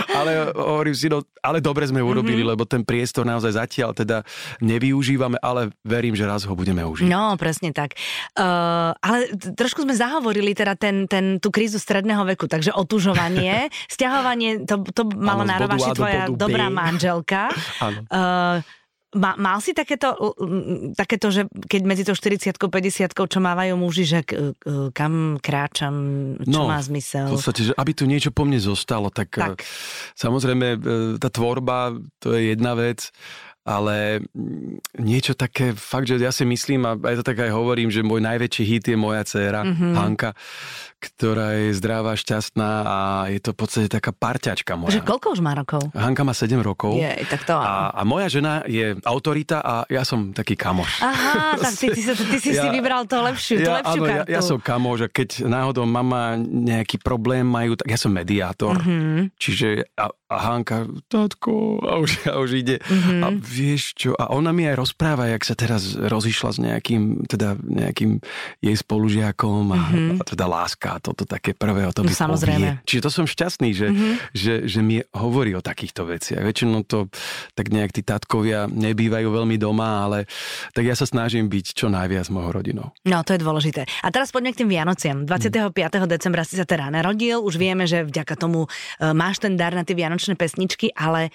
Ale 0.08 0.50
hovorím 0.50 0.96
si, 0.96 1.06
no, 1.06 1.20
ale 1.38 1.60
dobre 1.60 1.84
sme 1.84 2.00
urobili, 2.00 2.40
Mhm. 2.40 2.48
mm-hmm. 2.48 2.52
lebo 2.56 2.64
ten 2.64 2.80
priestor 2.80 3.22
naozaj 3.22 3.52
zatiaľ 3.54 3.92
teda 3.92 4.24
nevyužívame, 4.58 5.36
ale 5.36 5.68
verím, 5.82 6.14
že 6.14 6.24
raz 6.24 6.42
ho 6.42 6.54
budeme 6.54 6.80
užívať. 6.80 7.06
No, 7.06 7.36
presne 7.36 7.70
tak. 7.70 7.92
Uh, 8.32 8.96
ale 8.96 9.28
trošku 9.52 9.84
sme 9.84 9.92
zahovorili 9.92 10.52
teda 10.52 10.74
ten, 10.74 11.04
ten, 11.04 11.36
tú 11.36 11.52
krízu 11.52 11.76
stredného 11.76 12.24
veku, 12.24 12.48
takže 12.48 12.72
otužovanie, 12.72 13.68
stiahovanie, 13.94 14.64
to, 14.64 14.80
to 14.88 15.04
mala 15.12 15.44
Áno, 15.44 15.44
z 15.44 15.50
na 15.50 15.56
bodu 15.56 15.60
A 15.60 15.64
rovaši 15.68 15.88
do 15.88 15.94
tvoja 15.94 16.22
B. 16.24 16.40
dobrá 16.40 16.66
manželka. 16.68 17.40
Áno. 17.78 18.00
Uh, 18.08 18.56
ma, 19.12 19.36
mal 19.36 19.60
si 19.60 19.72
takéto, 19.72 20.12
takéto, 20.92 21.28
že 21.28 21.44
keď 21.46 21.80
medzi 21.84 22.02
tou 22.02 22.16
40 22.16 22.56
50 22.56 23.12
čo 23.12 23.38
mávajú 23.38 23.74
muži, 23.76 24.04
že 24.04 24.20
k, 24.24 24.56
k, 24.56 24.64
kam 24.90 25.36
kráčam, 25.38 25.94
čo 26.40 26.48
No, 26.48 26.68
má 26.68 26.80
zmysel? 26.80 27.28
V 27.28 27.36
podstate, 27.36 27.68
že 27.68 27.72
aby 27.76 27.92
tu 27.92 28.04
niečo 28.04 28.32
po 28.32 28.44
mne 28.44 28.56
zostalo, 28.56 29.12
tak, 29.12 29.32
Tak. 29.32 29.60
tak. 29.60 29.68
samozrejme 30.16 30.66
e, 30.72 30.78
tá 31.16 31.28
tvorba, 31.28 31.92
to 32.18 32.32
je 32.32 32.52
jedna 32.52 32.72
vec, 32.72 33.12
ale 33.62 34.18
mm, 34.34 34.98
niečo 34.98 35.38
také, 35.38 35.70
fakt, 35.72 36.10
že 36.10 36.18
ja 36.18 36.34
si 36.34 36.42
myslím, 36.42 36.82
a 36.82 36.98
aj 36.98 37.22
to 37.22 37.24
tak 37.24 37.38
aj 37.38 37.54
hovorím, 37.54 37.94
že 37.94 38.02
môj 38.02 38.18
najväčší 38.18 38.64
hit 38.66 38.84
je 38.90 38.98
moja 38.98 39.22
dcéra, 39.22 39.62
Mhm. 39.62 39.70
mm-hmm. 39.70 39.94
Hanka, 39.94 40.30
ktorá 41.02 41.58
je 41.58 41.75
zdravá, 41.75 42.14
šťastná 42.14 42.70
a 42.81 42.99
je 43.26 43.38
to 43.38 43.50
v 43.50 43.58
podstate 43.58 43.88
taká 43.88 44.14
parťačka 44.14 44.72
Že 44.72 44.78
moja. 44.78 45.00
koľko 45.02 45.26
už 45.34 45.40
má 45.40 45.52
rokov? 45.52 45.82
Hanka 45.90 46.22
má 46.22 46.31
7 46.31 46.54
rokov. 46.56 46.94
Je, 46.94 47.10
tak 47.26 47.43
to. 47.43 47.52
A, 47.52 47.90
a 47.90 48.02
moja 48.02 48.31
žena 48.31 48.62
je 48.64 48.94
autorita 49.02 49.58
a 49.58 49.82
ja 49.87 50.02
som 50.02 50.31
taký 50.31 50.54
kamoš. 50.54 51.02
Aha, 51.02 51.58
tak 51.58 51.75
ty, 51.75 51.90
ty, 51.90 52.00
ty, 52.00 52.14
ty 52.14 52.38
si 52.38 52.50
si 52.54 52.56
Ja- 52.56 52.70
vybral 52.70 53.02
to 53.04 53.19
lepšiu, 53.19 53.58
tú 53.58 53.66
ja, 53.66 53.82
lepšiu 53.82 53.99
áno, 53.99 54.06
ja, 54.06 54.14
kartu. 54.22 54.31
ja 54.31 54.40
som 54.40 54.56
kamoš 54.56 54.99
a 55.02 55.08
keď 55.08 55.28
náhodou 55.44 55.82
mama 55.82 56.38
nejaký 56.38 56.96
problém 56.96 57.43
majú, 57.43 57.75
tak 57.75 57.88
ja 57.88 57.98
som 57.98 58.08
mediátor. 58.08 58.78
Mhm. 58.78 59.34
Čiže 59.34 59.90
a, 59.98 60.06
a 60.06 60.37
Hanka, 60.38 60.87
tatko, 61.08 61.82
a 61.82 61.98
už, 61.98 62.10
a 62.26 62.38
už 62.38 62.50
ide. 62.56 62.76
Mhm. 62.78 63.16
A 63.20 63.26
vieš 63.34 63.96
čo, 63.96 64.14
a 64.14 64.31
ona 64.31 64.50
mi 64.50 64.64
aj 64.64 64.78
rozpráva, 64.78 65.26
jak 65.26 65.43
sa 65.43 65.55
teraz 65.55 65.93
rozišla 65.94 66.50
s 66.52 66.58
nejakým, 66.58 67.26
teda 67.26 67.58
nejakým 67.58 68.22
jej 68.58 68.76
spolužiakom 68.76 69.64
a, 69.72 69.81
a 70.20 70.25
teda 70.25 70.44
láska, 70.46 70.91
toto 70.98 71.22
také 71.22 71.54
prvé 71.54 71.86
o 71.86 71.92
to. 71.92 72.02
No, 72.02 72.10
samozrejme. 72.10 72.82
povie. 72.82 72.84
Čiže 72.84 73.00
to 73.00 73.10
som 73.12 73.24
šťastný, 73.24 73.70
že, 73.70 73.86
Mhm. 73.88 74.10
že, 74.34 74.54
že 74.66 74.80
mi 74.80 74.98
hovorí 75.12 75.54
o 75.54 75.62
takýchto 75.62 76.04
veciach. 76.04 76.42
Väčšinou 76.42 76.82
to 76.82 77.06
tak 77.54 77.70
nejak 77.70 77.92
tí 77.92 78.02
tatkovia 78.02 78.66
nebývajú 78.66 79.28
veľmi 79.28 79.56
doma, 79.56 80.02
ale 80.02 80.26
tak 80.72 80.84
ja 80.84 80.92
sa 80.92 81.06
snažím 81.06 81.46
byť 81.46 81.66
čo 81.72 81.86
najviac 81.86 82.26
mojou 82.28 82.50
rodinou. 82.52 82.90
No, 83.05 83.22
to 83.22 83.32
je 83.32 83.40
dôležité. 83.40 83.86
A 84.02 84.08
teraz 84.10 84.28
poďme 84.28 84.52
k 84.52 84.64
tým 84.64 84.70
Vianociam. 84.72 85.22
25. 85.24 85.70
decembra 86.05 86.43
si 86.43 86.56
sa 86.56 86.64
teda 86.64 86.88
narodil, 86.88 87.38
už 87.38 87.55
vieme, 87.55 87.86
že 87.86 88.02
vďaka 88.02 88.34
tomu 88.34 88.67
e, 88.67 88.69
máš 89.12 89.38
ten 89.38 89.55
dar 89.55 89.76
na 89.76 89.84
tie 89.84 89.94
vianočné 89.94 90.34
pesničky, 90.34 90.90
ale 90.93 91.31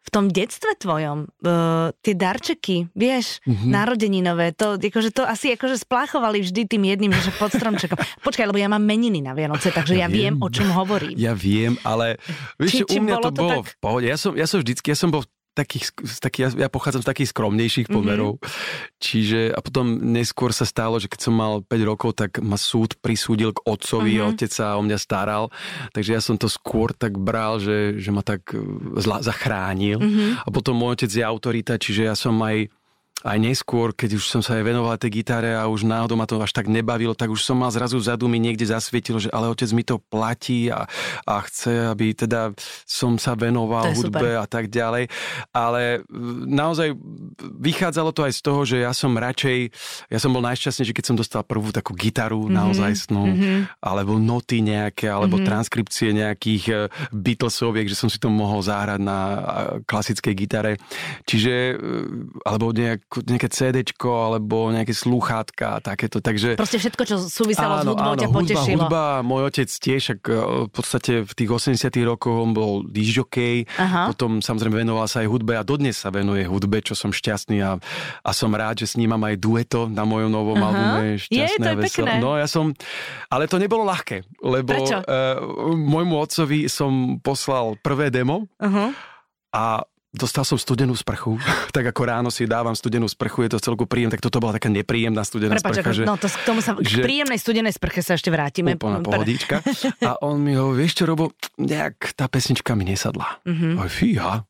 v 0.00 0.08
tom 0.08 0.32
detstve 0.32 0.72
tvojom, 0.80 1.28
uh, 1.28 1.92
tie 2.00 2.16
darčeky, 2.16 2.88
vieš, 2.96 3.44
mm-hmm. 3.44 3.68
narodeninové, 3.68 4.56
to, 4.56 4.80
akože 4.80 5.12
to 5.12 5.28
asi 5.28 5.52
akože 5.52 5.76
spláchovali 5.76 6.40
vždy 6.40 6.64
tým 6.64 6.88
jedným, 6.88 7.12
že 7.12 7.28
pod 7.36 7.52
stromčekom. 7.52 8.00
Počkaj, 8.26 8.48
lebo 8.48 8.56
ja 8.56 8.72
mám 8.72 8.80
meniny 8.80 9.20
na 9.20 9.36
Vianoce, 9.36 9.68
takže 9.68 9.94
ja, 9.94 10.08
Ja 10.08 10.08
viem, 10.08 10.40
viem. 10.40 10.44
o 10.44 10.48
čom 10.48 10.72
hovorím. 10.72 11.20
Ja 11.20 11.36
viem, 11.36 11.76
ale 11.84 12.16
Či- 12.16 12.32
vieš, 12.56 12.70
či 12.72 12.82
čo, 12.88 12.96
u 12.96 13.04
mňa 13.04 13.14
bolo 13.20 13.24
to 13.24 13.30
to 13.30 13.40
bolo 13.44 13.60
tak? 13.60 13.68
v 13.68 13.74
pohode. 13.76 14.06
Ja 14.08 14.16
som, 14.16 14.32
ja 14.32 14.46
som 14.48 14.58
vždycky, 14.64 14.86
ja 14.88 14.96
som 14.96 15.12
bol 15.12 15.22
takých, 15.52 15.90
z 15.92 16.18
takých, 16.18 16.42
ja, 16.54 16.66
ja 16.66 16.68
pochádzam 16.68 17.02
z 17.02 17.08
takých 17.08 17.30
skromnejších 17.30 17.88
Mhm. 17.88 17.94
pomerov. 17.94 18.32
Mm-hmm. 18.36 18.98
Čiže 18.98 19.40
a 19.50 19.58
potom 19.58 19.86
neskôr 20.00 20.50
sa 20.50 20.62
stalo, 20.62 20.96
že 20.96 21.08
keď 21.08 21.20
som 21.20 21.34
mal 21.34 21.60
5 21.60 21.82
rokov, 21.82 22.14
tak 22.14 22.38
ma 22.38 22.54
súd 22.54 22.94
prisúdil 22.98 23.50
k 23.52 23.60
otcovi, 23.64 24.14
Mhm. 24.14 24.20
mm-hmm. 24.20 24.30
otec 24.36 24.50
sa 24.50 24.76
o 24.76 24.82
mňa 24.82 24.98
staral. 24.98 25.48
Takže 25.90 26.10
ja 26.12 26.20
som 26.20 26.36
to 26.36 26.46
skôr 26.46 26.92
tak 26.92 27.14
bral, 27.14 27.58
že, 27.58 27.96
že 27.96 28.10
ma 28.10 28.22
tak 28.22 28.52
e, 28.52 28.60
zla, 28.98 29.20
zachránil. 29.20 29.98
Mhm. 29.98 30.06
Mm-hmm. 30.06 30.30
A 30.44 30.48
potom 30.50 30.74
môj 30.74 30.96
otec 30.96 31.10
je 31.10 31.22
autorita, 31.22 31.76
čiže 31.76 32.06
ja 32.06 32.14
som 32.14 32.34
aj 32.40 32.70
aj 33.20 33.36
neskôr, 33.36 33.92
keď 33.92 34.16
už 34.16 34.24
som 34.24 34.40
sa 34.40 34.56
aj 34.56 34.64
venoval 34.64 34.96
tej 34.96 35.20
gitare 35.20 35.52
a 35.52 35.68
už 35.68 35.84
náhodou 35.84 36.16
ma 36.16 36.24
to 36.24 36.40
až 36.40 36.56
tak 36.56 36.72
nebavilo, 36.72 37.12
tak 37.12 37.28
už 37.28 37.44
som 37.44 37.60
mal 37.60 37.68
zrazu 37.68 38.00
vzadu 38.00 38.24
mi 38.24 38.40
niekde 38.40 38.64
zasvietilo, 38.64 39.20
že 39.20 39.28
ale 39.28 39.52
otec 39.52 39.68
mi 39.76 39.84
to 39.84 40.00
platí 40.00 40.72
a, 40.72 40.88
a 41.28 41.34
chce, 41.44 41.92
aby 41.92 42.16
teda 42.16 42.56
som 42.88 43.20
sa 43.20 43.36
venoval 43.36 43.92
hudbe 43.92 44.24
super. 44.24 44.40
a 44.40 44.46
tak 44.48 44.72
ďalej. 44.72 45.12
Ale 45.52 46.00
mm, 46.08 46.48
naozaj 46.48 46.96
vychádzalo 47.60 48.10
to 48.16 48.24
aj 48.24 48.32
z 48.32 48.40
toho, 48.40 48.60
že 48.64 48.76
ja 48.80 48.92
som 48.96 49.12
radšej, 49.12 49.58
ja 50.08 50.18
som 50.18 50.32
bol 50.32 50.40
najšťastnejší, 50.40 50.96
keď 50.96 51.04
som 51.04 51.16
dostal 51.20 51.44
prvú 51.44 51.76
takú 51.76 51.92
gitaru 51.92 52.48
mm-hmm. 52.48 52.56
naozaj 52.56 52.92
snú, 53.04 53.36
mm-hmm. 53.36 53.84
alebo 53.84 54.16
noty 54.16 54.64
nejaké, 54.64 55.12
alebo 55.12 55.36
mm-hmm. 55.36 55.50
transkripcie 55.50 56.08
nejakých 56.16 56.64
eh, 56.72 56.78
Beatlesoviek, 57.12 57.84
že 57.84 57.98
som 58.00 58.08
si 58.08 58.16
to 58.16 58.32
mohol 58.32 58.64
zahrať 58.64 59.00
na 59.02 59.18
klasickej 59.84 60.34
gitare. 60.34 60.72
Čiže, 61.28 61.54
eh, 61.54 62.48
alebo 62.48 62.72
nejak 62.72 63.09
nejaké 63.18 63.50
CDčko 63.50 64.30
alebo 64.30 64.70
nejaké 64.70 64.94
slúchátka 64.94 65.76
a 65.76 65.78
takéto. 65.82 66.22
Takže, 66.22 66.54
Proste 66.54 66.78
všetko, 66.78 67.02
čo 67.02 67.16
súviselo 67.26 67.82
s 67.82 67.86
hudbou, 67.90 68.14
ťa 68.14 68.28
hudba, 68.30 68.38
potešilo. 68.38 68.86
Hudba, 68.86 69.02
môj 69.26 69.42
otec 69.50 69.66
tiež, 69.66 70.02
ak, 70.14 70.22
v 70.66 70.70
podstate 70.70 71.12
v 71.26 71.32
tých 71.34 71.50
80 71.50 71.90
rokoch 72.06 72.36
on 72.38 72.54
bol 72.54 72.86
disjokej, 72.86 73.66
potom 74.06 74.38
samozrejme 74.38 74.86
venoval 74.86 75.10
sa 75.10 75.26
aj 75.26 75.28
hudbe 75.28 75.58
a 75.58 75.66
dodnes 75.66 75.98
sa 75.98 76.14
venuje 76.14 76.46
hudbe, 76.46 76.78
čo 76.86 76.94
som 76.94 77.10
šťastný 77.10 77.58
a, 77.66 77.82
a 78.22 78.30
som 78.30 78.54
rád, 78.54 78.86
že 78.86 78.94
s 78.94 78.94
ním 78.94 79.10
mám 79.10 79.26
aj 79.26 79.36
dueto 79.42 79.90
na 79.90 80.06
mojom 80.06 80.30
novom 80.30 80.60
Aha. 80.62 80.66
albume. 80.70 81.18
Šťastné 81.18 81.42
je, 81.42 81.56
to 81.58 81.70
je 81.74 81.76
pekné. 81.90 82.12
No 82.22 82.38
ja 82.38 82.46
som, 82.46 82.70
ale 83.26 83.50
to 83.50 83.58
nebolo 83.58 83.82
ľahké, 83.82 84.22
lebo 84.46 84.70
Prečo? 84.70 85.02
Uh, 85.02 85.74
môjmu 85.74 86.14
otcovi 86.14 86.70
som 86.70 87.18
poslal 87.18 87.74
prvé 87.82 88.14
demo 88.14 88.46
uh-huh. 88.60 88.94
a 89.50 89.82
Dostal 90.10 90.42
som 90.42 90.58
studenú 90.58 90.98
sprchu, 90.98 91.38
tak 91.76 91.86
ako 91.86 92.02
ráno 92.02 92.28
si 92.34 92.42
dávam 92.42 92.74
studenú 92.74 93.06
sprchu, 93.06 93.46
je 93.46 93.50
to 93.54 93.58
celku 93.62 93.86
príjem, 93.86 94.10
tak 94.10 94.18
toto 94.18 94.42
bola 94.42 94.58
taká 94.58 94.66
nepríjemná 94.66 95.22
studená 95.22 95.54
Prepač, 95.54 95.78
sprcha. 95.78 95.90
Že, 95.94 96.02
no 96.02 96.18
to 96.18 96.26
k 96.26 96.42
tomu 96.42 96.58
sa, 96.58 96.74
že, 96.82 96.98
k 96.98 97.06
príjemnej 97.06 97.38
studenej 97.38 97.72
sprche 97.78 98.02
sa 98.02 98.18
ešte 98.18 98.34
vrátime. 98.34 98.74
Úplná 98.74 99.06
pohodička. 99.06 99.62
A 100.10 100.18
on 100.26 100.42
mi 100.42 100.58
hovorí, 100.58 100.82
vieš 100.82 100.98
čo, 100.98 101.04
Robo, 101.06 101.30
nejak 101.62 102.18
tá 102.18 102.26
pesnička 102.26 102.74
mi 102.74 102.90
nesadla. 102.90 103.38
Mm-hmm. 103.46 103.72
Oj, 103.78 103.90
fíha, 103.90 104.49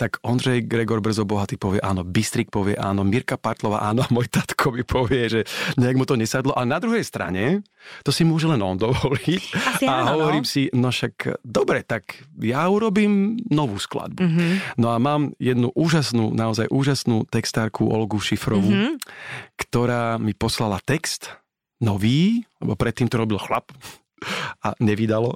tak 0.00 0.16
Ondřej 0.24 0.64
Gregor 0.64 1.04
Brzo 1.04 1.28
Bohatý 1.28 1.60
povie 1.60 1.76
áno, 1.84 2.00
Bystrik 2.08 2.48
povie 2.48 2.72
áno, 2.72 3.04
Mirka 3.04 3.36
Partlová 3.36 3.84
áno, 3.84 4.00
a 4.00 4.08
môj 4.08 4.32
tatko 4.32 4.72
mi 4.72 4.80
povie, 4.80 5.28
že 5.28 5.40
nejak 5.76 5.96
mu 6.00 6.08
to 6.08 6.16
nesadlo. 6.16 6.56
A 6.56 6.64
na 6.64 6.80
druhej 6.80 7.04
strane, 7.04 7.60
to 8.00 8.08
si 8.08 8.24
môže 8.24 8.48
len 8.48 8.64
on 8.64 8.80
dovoliť. 8.80 9.42
Asi 9.76 9.84
a 9.84 10.00
áno, 10.00 10.24
hovorím 10.24 10.48
no. 10.48 10.52
si, 10.56 10.72
no 10.72 10.88
však 10.88 11.44
dobre, 11.44 11.84
tak 11.84 12.16
ja 12.40 12.64
urobím 12.72 13.36
novú 13.52 13.76
skladbu. 13.76 14.24
Mm-hmm. 14.24 14.80
No 14.80 14.88
a 14.88 14.96
mám 14.96 15.36
jednu 15.36 15.68
úžasnú, 15.76 16.32
naozaj 16.32 16.72
úžasnú 16.72 17.28
textárku 17.28 17.84
Olgu 17.84 18.16
Šifrovú, 18.16 18.72
mm-hmm. 18.72 18.94
ktorá 19.60 20.16
mi 20.16 20.32
poslala 20.32 20.80
text 20.80 21.28
nový, 21.84 22.48
lebo 22.64 22.72
predtým 22.72 23.12
to 23.12 23.20
robil 23.20 23.36
chlap, 23.36 23.68
a 24.58 24.72
nevydalo. 24.78 25.32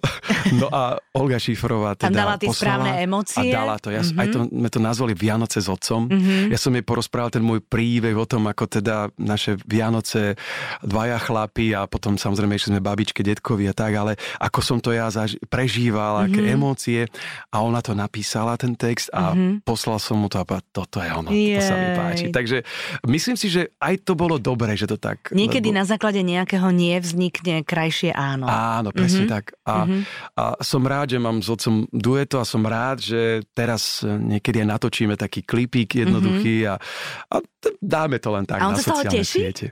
No 0.54 0.66
a 0.68 0.82
Olga 1.12 1.36
Šifrová 1.36 1.94
teda 1.94 2.04
Tam 2.04 2.14
dala 2.14 2.34
tie 2.34 2.48
poslala 2.48 2.60
správne 2.84 2.90
emócie. 3.00 3.40
A 3.40 3.54
dala 3.54 3.76
to. 3.76 3.88
Ja, 3.88 4.00
Mhm. 4.00 4.06
mm-hmm. 4.06 4.20
Aj 4.20 4.28
to, 4.28 4.38
sme 4.46 4.68
to 4.68 4.78
nazvali 4.78 5.12
Vianoce 5.12 5.58
s 5.58 5.66
otcom. 5.66 6.06
Mm-hmm. 6.06 6.50
Ja 6.50 6.58
som 6.58 6.70
jej 6.70 6.82
porozprával 6.82 7.30
ten 7.30 7.40
môj 7.40 7.60
príbeh 7.60 8.12
o 8.12 8.24
tom, 8.24 8.44
ako 8.44 8.68
teda 8.68 8.94
naše 9.16 9.56
Vianoce, 9.60 10.36
dvaja 10.80 11.16
chlapi 11.18 11.72
a 11.72 11.84
potom 11.84 12.14
samozrejme 12.14 12.54
ešte 12.54 12.68
sme 12.68 12.80
babičke, 12.80 13.20
detkovi 13.20 13.64
a 13.64 13.74
tak, 13.74 13.92
ale 13.92 14.12
ako 14.36 14.60
som 14.60 14.78
to 14.78 14.90
ja 14.90 15.08
zaž- 15.08 15.40
prežíval, 15.44 16.18
mm-hmm. 16.18 16.26
aké 16.26 16.40
Mhm. 16.40 16.50
emócie 16.50 17.00
a 17.48 17.56
ona 17.58 17.80
to 17.80 17.92
napísala, 17.92 18.54
ten 18.54 18.74
text 18.74 19.08
a 19.10 19.32
mm-hmm. 19.32 19.62
poslal 19.62 19.96
som 19.96 20.16
mu 20.16 20.28
to 20.28 20.36
a 20.36 20.44
povedal, 20.44 20.66
toto 20.74 20.98
je 20.98 21.10
ono, 21.10 21.28
to 21.28 21.60
sa 21.60 21.74
mi 21.74 21.86
Jej. 21.86 21.96
páči. 21.96 22.24
Takže 22.30 22.56
myslím 23.04 23.34
si, 23.34 23.46
že 23.48 23.62
aj 23.78 24.02
to 24.02 24.12
bolo 24.14 24.36
dobré, 24.36 24.74
že 24.74 24.84
to 24.84 24.96
tak... 24.96 25.30
Niekedy 25.30 25.68
lebo... 25.68 25.78
na 25.78 25.84
základe 25.84 26.20
nejakého 26.20 26.68
nie 26.68 26.96
vznikne 26.96 27.62
krajšie 27.62 28.10
áno. 28.10 28.44
Áno, 28.74 28.88
presne 28.90 29.24
Mhm. 29.24 29.26
mm-hmm. 29.26 29.34
tak. 29.38 29.44
A, 29.62 29.74
mm-hmm. 29.84 30.02
a 30.34 30.44
som 30.58 30.82
rád, 30.82 31.06
že 31.14 31.18
mám 31.18 31.38
s 31.38 31.48
otcom 31.48 31.86
dueto 31.90 32.36
a 32.40 32.44
som 32.44 32.62
rád, 32.62 32.98
že 32.98 33.44
teraz 33.54 34.02
e, 34.02 34.10
niekedy 34.10 34.64
aj 34.64 34.68
natočíme 34.74 35.14
taký 35.14 35.46
klipík 35.46 36.02
jednoduchý 36.02 36.66
mm-hmm. 36.66 36.74
a, 36.74 37.34
a 37.34 37.36
dáme 37.78 38.18
to 38.18 38.28
len 38.34 38.44
tak 38.44 38.58
A 38.58 38.68
on 38.68 38.74
na 38.74 38.82
sociálne 38.82 39.22
teší? 39.22 39.38
siete. 39.38 39.66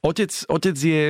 Otec, 0.00 0.32
otec 0.48 0.76
je 0.76 1.02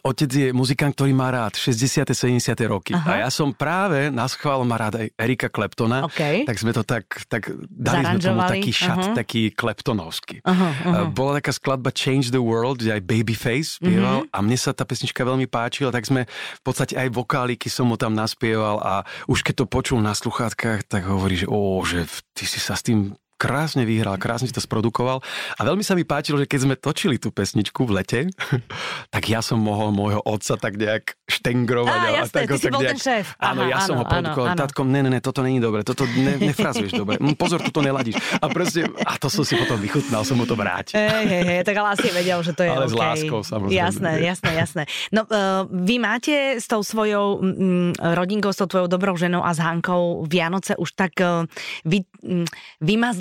Otec 0.00 0.30
je 0.30 0.48
muzikant, 0.50 0.90
ktorý 0.90 1.10
má 1.10 1.28
rád 1.28 1.54
60. 1.54 2.06
70. 2.10 2.40
roky. 2.64 2.94
Aha. 2.94 3.06
A 3.06 3.14
ja 3.22 3.28
som 3.28 3.50
práve 3.50 4.08
na 4.08 4.24
schvál 4.24 4.62
má 4.62 4.76
rád 4.76 5.02
aj 5.02 5.06
Erika 5.14 5.48
Kleptona. 5.48 6.06
OK. 6.06 6.46
Tak 6.46 6.56
sme 6.56 6.70
to 6.70 6.82
tak, 6.82 7.04
tak 7.26 7.50
dali 7.66 8.06
sme 8.06 8.18
tomu 8.18 8.40
taký 8.42 8.70
šat, 8.70 8.98
Aha. 9.00 9.14
taký 9.14 9.50
kleptonovský. 9.50 10.42
Aha, 10.42 10.68
aha. 10.86 11.00
Uh, 11.04 11.08
Bola 11.08 11.38
taká 11.38 11.50
skladba 11.50 11.90
Change 11.90 12.30
the 12.30 12.38
World, 12.38 12.80
kde 12.80 12.96
aj 12.96 13.02
Babyface 13.02 13.68
spieval 13.76 14.24
Mhm. 14.24 14.30
mm-hmm. 14.30 14.34
a 14.34 14.38
mne 14.40 14.56
sa 14.56 14.70
tá 14.70 14.82
pesnička 14.82 15.20
veľmi 15.20 15.46
páčila, 15.46 15.90
tak 15.90 16.04
sme 16.04 16.24
v 16.28 16.62
podstate 16.62 16.94
aj 16.94 17.10
vokáliky 17.10 17.66
som 17.66 17.86
mu 17.86 17.96
tam 17.96 18.12
naspieval 18.12 18.78
a 18.78 18.94
už 19.26 19.42
keď 19.42 19.62
to 19.62 19.66
počul 19.66 19.98
na 19.98 20.12
sluchátkach, 20.12 20.84
tak 20.84 21.04
hovorí, 21.04 21.36
že 21.36 21.46
ó, 21.46 21.58
že 21.82 22.04
ty 22.32 22.44
si 22.44 22.56
sa 22.56 22.74
s 22.74 22.82
tým 22.82 23.12
krásne 23.40 23.88
vyhral, 23.88 24.20
krásne 24.20 24.52
si 24.52 24.52
to 24.52 24.60
sprodukoval. 24.60 25.24
A 25.56 25.60
veľmi 25.64 25.80
sa 25.80 25.96
mi 25.96 26.04
páčilo, 26.04 26.36
že 26.36 26.44
keď 26.44 26.60
sme 26.68 26.74
točili 26.76 27.16
tú 27.16 27.32
pesničku 27.32 27.88
v 27.88 28.04
lete, 28.04 28.20
tak 29.14 29.22
ja 29.32 29.40
som 29.40 29.56
mohol 29.56 29.96
môjho 29.96 30.20
otca 30.20 30.60
tak 30.60 30.76
nejak 30.76 31.16
štengrovať. 31.24 31.96
Á, 31.96 32.04
a 32.04 32.10
jasné, 32.20 32.36
tak, 32.36 32.48
ty 32.52 32.56
si 32.60 32.66
tak 32.68 32.72
bol 32.76 32.82
nejak, 32.84 32.92
ten 32.92 33.00
šéf. 33.00 33.26
Áno, 33.40 33.60
Áno, 33.64 33.72
ja 33.72 33.78
som 33.80 33.96
áno, 33.96 34.00
ho 34.00 34.04
produkoval. 34.04 34.46
áno, 34.52 34.82
ne, 34.90 35.00
ne, 35.00 35.10
ne, 35.16 35.20
toto 35.24 35.40
není 35.40 35.56
dobre, 35.56 35.80
toto 35.80 36.04
ne, 36.04 36.36
nefrazuješ 36.36 36.92
dobre. 36.92 37.16
Mm, 37.16 37.38
Pozor, 37.40 37.64
toto 37.64 37.80
neladíš. 37.80 38.20
A 38.42 38.52
proste, 38.52 38.84
a 38.84 39.16
to 39.16 39.32
som 39.32 39.46
si 39.46 39.56
potom 39.56 39.80
vychutnal, 39.80 40.26
som 40.28 40.36
mu 40.36 40.44
to 40.44 40.52
vrátil. 40.52 41.00
Hej, 41.00 41.24
hej, 41.24 41.44
hej, 41.46 41.60
tak 41.64 41.74
ale 41.80 41.96
asi 41.96 42.12
vedel, 42.12 42.38
že 42.44 42.52
to 42.52 42.62
je 42.66 42.70
Ale 42.70 42.84
s 42.90 42.92
OK. 42.92 43.00
láskou, 43.00 43.40
samozrejme. 43.40 43.78
Jasné, 43.80 44.10
jasné, 44.20 44.50
jasné. 44.52 44.82
No, 45.08 45.24
uh, 45.24 45.64
vy 45.70 45.96
máte 45.96 46.60
s 46.60 46.68
tou 46.68 46.84
svojou 46.84 47.40
mm, 47.40 48.02
rodinkou, 48.18 48.52
s 48.52 48.58
tou 48.60 48.68
tvojou 48.68 48.90
dobrou 48.90 49.16
ženou 49.16 49.40
a 49.40 49.54
s 49.54 49.62
Hankou 49.62 50.26
Vianoce 50.28 50.76
už 50.76 50.92
tak 50.92 51.16
uh, 51.22 51.46
vy, 51.86 52.04
mm, 52.20 52.46